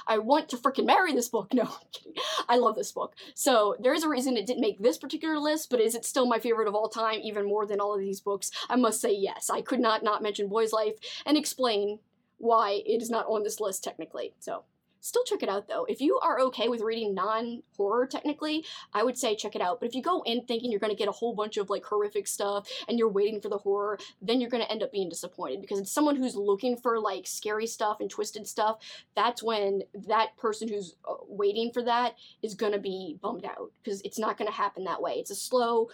[0.08, 1.54] I want to freaking marry this book.
[1.54, 2.14] No, I'm kidding.
[2.48, 3.16] I love this book.
[3.36, 6.26] So there is a reason it didn't make this particular list, but is it still
[6.26, 8.52] my favorite of all time, even more than all of these books?
[8.70, 9.50] I must say yes.
[9.50, 10.96] I could not not mention Boy's Life
[11.26, 12.00] and explain
[12.38, 14.34] why it is not on this list technically.
[14.40, 14.64] So
[15.02, 15.86] Still check it out though.
[15.86, 19.80] If you are okay with reading non horror technically, I would say check it out.
[19.80, 21.84] But if you go in thinking you're going to get a whole bunch of like
[21.84, 25.10] horrific stuff and you're waiting for the horror, then you're going to end up being
[25.10, 28.78] disappointed because it's someone who's looking for like scary stuff and twisted stuff.
[29.16, 33.72] That's when that person who's uh, waiting for that is going to be bummed out
[33.84, 35.14] because it's not going to happen that way.
[35.14, 35.90] It's a slow,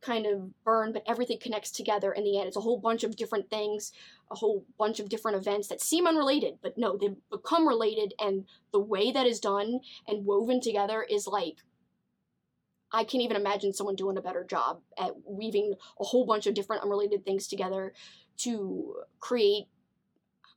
[0.00, 2.48] kind of burn, but everything connects together in the end.
[2.48, 3.92] It's a whole bunch of different things,
[4.30, 8.44] a whole bunch of different events that seem unrelated, but no, they become related, and
[8.72, 11.58] the way that is done and woven together is like
[12.92, 16.54] I can't even imagine someone doing a better job at weaving a whole bunch of
[16.54, 17.92] different unrelated things together
[18.38, 19.66] to create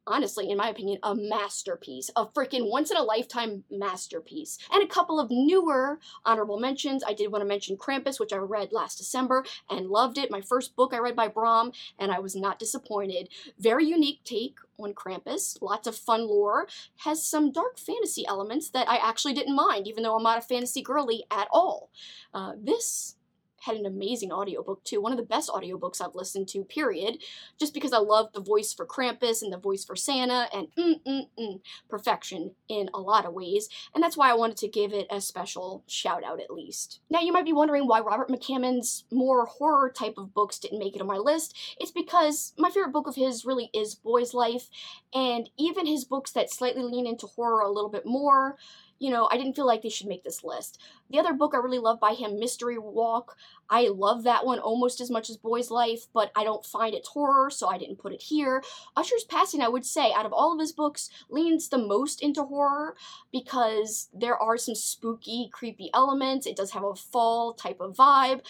[0.07, 4.57] honestly, in my opinion, a masterpiece, a freaking once in a lifetime masterpiece.
[4.71, 7.03] And a couple of newer honorable mentions.
[7.03, 10.31] I did want to mention Krampus, which I read last December and loved it.
[10.31, 13.29] My first book I read by Brom, and I was not disappointed.
[13.59, 16.67] Very unique take on Krampus, lots of fun lore,
[16.99, 20.41] has some dark fantasy elements that I actually didn't mind, even though I'm not a
[20.41, 21.91] fantasy girly at all.
[22.33, 23.15] Uh, this
[23.61, 25.01] had an amazing audiobook too.
[25.01, 27.17] One of the best audiobooks I've listened to, period.
[27.59, 31.01] Just because I love the voice for Krampus and the voice for Santa and mm,
[31.05, 33.69] mm, mm, perfection in a lot of ways.
[33.93, 36.99] And that's why I wanted to give it a special shout out at least.
[37.09, 40.95] Now, you might be wondering why Robert McCammon's more horror type of books didn't make
[40.95, 41.55] it on my list.
[41.79, 44.69] It's because my favorite book of his really is Boy's Life,
[45.13, 48.57] and even his books that slightly lean into horror a little bit more
[48.99, 50.79] you know, I didn't feel like they should make this list.
[51.09, 53.37] The other book I really love by him, Mystery Walk,
[53.69, 57.05] I love that one almost as much as Boy's Life, but I don't find it
[57.05, 58.63] horror, so I didn't put it here.
[58.95, 62.43] Usher's Passing, I would say, out of all of his books, leans the most into
[62.43, 62.95] horror
[63.31, 66.45] because there are some spooky, creepy elements.
[66.45, 68.41] It does have a fall type of vibe,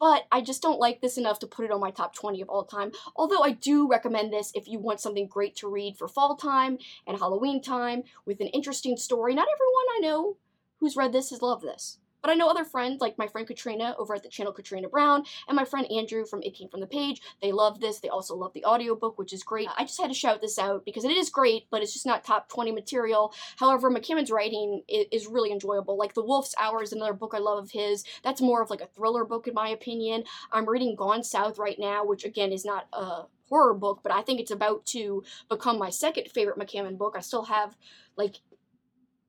[0.00, 2.48] but I just don't like this enough to put it on my top 20 of
[2.48, 2.92] all time.
[3.16, 6.78] Although I do recommend this if you want something great to read for fall time
[7.06, 9.34] and Halloween time with an interesting story.
[9.34, 10.36] Not everyone I know
[10.78, 11.98] who's read this has loved this.
[12.22, 15.24] But I know other friends, like my friend Katrina over at the channel Katrina Brown,
[15.46, 17.20] and my friend Andrew from It Came From The Page.
[17.40, 18.00] They love this.
[18.00, 19.68] They also love the audiobook, which is great.
[19.76, 22.24] I just had to shout this out because it is great, but it's just not
[22.24, 23.32] top 20 material.
[23.56, 25.96] However, McCammon's writing is really enjoyable.
[25.96, 28.04] Like The Wolf's Hour is another book I love of his.
[28.22, 30.24] That's more of like a thriller book, in my opinion.
[30.52, 34.22] I'm reading Gone South right now, which again is not a horror book, but I
[34.22, 37.14] think it's about to become my second favorite McCammon book.
[37.16, 37.76] I still have
[38.16, 38.40] like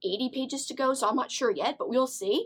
[0.04, 2.46] 80 pages to go, so I'm not sure yet, but we'll see.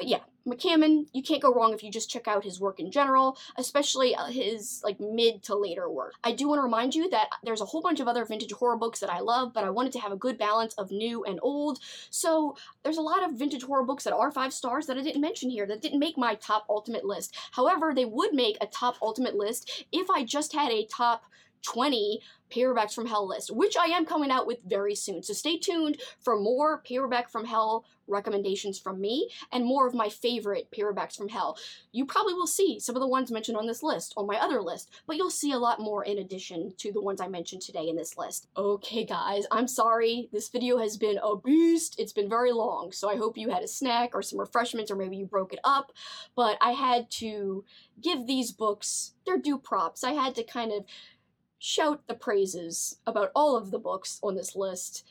[0.00, 2.90] But yeah, McCammon, you can't go wrong if you just check out his work in
[2.90, 6.14] general, especially uh, his like mid to later work.
[6.24, 8.78] I do want to remind you that there's a whole bunch of other vintage horror
[8.78, 11.38] books that I love, but I wanted to have a good balance of new and
[11.42, 11.80] old.
[12.08, 15.20] So there's a lot of vintage horror books that are five stars that I didn't
[15.20, 17.36] mention here that didn't make my top ultimate list.
[17.52, 21.24] However, they would make a top ultimate list if I just had a top
[21.62, 25.22] 20 Paperbacks from Hell list, which I am coming out with very soon.
[25.22, 30.08] So stay tuned for more Paperback from Hell recommendations from me and more of my
[30.08, 31.56] favorite Paperbacks from Hell.
[31.92, 34.60] You probably will see some of the ones mentioned on this list on my other
[34.60, 37.88] list, but you'll see a lot more in addition to the ones I mentioned today
[37.88, 38.48] in this list.
[38.56, 40.28] Okay, guys, I'm sorry.
[40.32, 41.94] This video has been a beast.
[41.98, 44.96] It's been very long, so I hope you had a snack or some refreshments or
[44.96, 45.92] maybe you broke it up,
[46.34, 47.64] but I had to
[48.02, 50.02] give these books their due props.
[50.02, 50.84] I had to kind of
[51.60, 55.04] shout the praises about all of the books on this list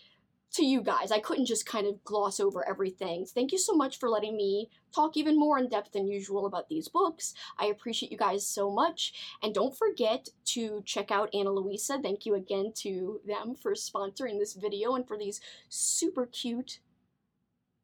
[0.52, 1.12] to you guys.
[1.12, 3.26] I couldn't just kind of gloss over everything.
[3.26, 6.68] Thank you so much for letting me talk even more in depth than usual about
[6.70, 7.36] these books.
[7.60, 9.14] I appreciate you guys so much.
[9.44, 12.00] And don't forget to check out Ana Luisa.
[12.02, 15.40] Thank you again to them for sponsoring this video and for these
[15.70, 16.80] super cute,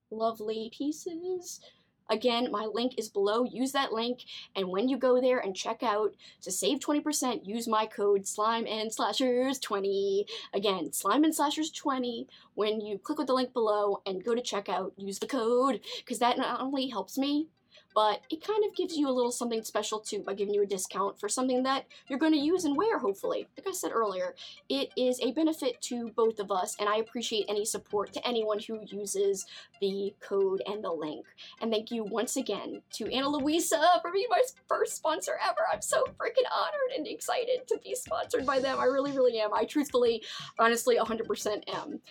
[0.10, 1.62] lovely pieces.
[2.10, 3.44] Again, my link is below.
[3.44, 4.26] Use that link,
[4.56, 8.68] and when you go there and check out to save 20%, use my code slime
[8.68, 10.26] and slashers 20.
[10.54, 12.28] Again, slime and slashers 20.
[12.54, 16.20] When you click with the link below and go to checkout, use the code because
[16.20, 17.50] that not only helps me,
[17.96, 20.68] but it kind of gives you a little something special too by giving you a
[20.68, 23.48] discount for something that you're going to use and wear, hopefully.
[23.58, 24.36] Like I said earlier,
[24.70, 28.60] it is a benefit to both of us, and I appreciate any support to anyone
[28.60, 29.46] who uses
[29.80, 31.26] the code and the link.
[31.62, 35.62] And thank you once again to Ana Luisa for being my first sponsor ever.
[35.72, 38.80] I'm so freaking honored and excited to be sponsored by them.
[38.80, 39.54] I really, really am.
[39.54, 40.22] I truthfully,
[40.60, 42.02] honestly, 100% am.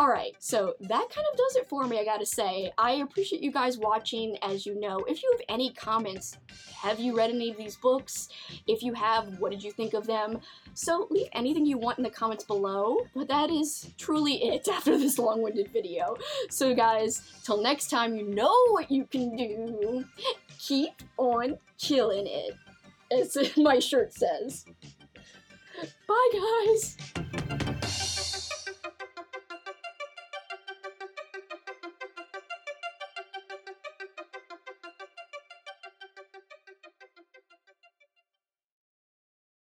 [0.00, 2.70] Alright, so that kind of does it for me, I gotta say.
[2.78, 4.98] I appreciate you guys watching, as you know.
[5.08, 6.36] If you have any comments,
[6.76, 8.28] have you read any of these books?
[8.68, 10.40] If you have, what did you think of them?
[10.74, 14.96] So leave anything you want in the comments below, but that is truly it after
[14.96, 16.16] this long-winded video.
[16.48, 20.04] So guys, till next time, you know what you can do.
[20.60, 22.54] Keep on killing it,
[23.10, 24.64] as my shirt says.
[26.06, 26.30] Bye
[26.66, 28.17] guys!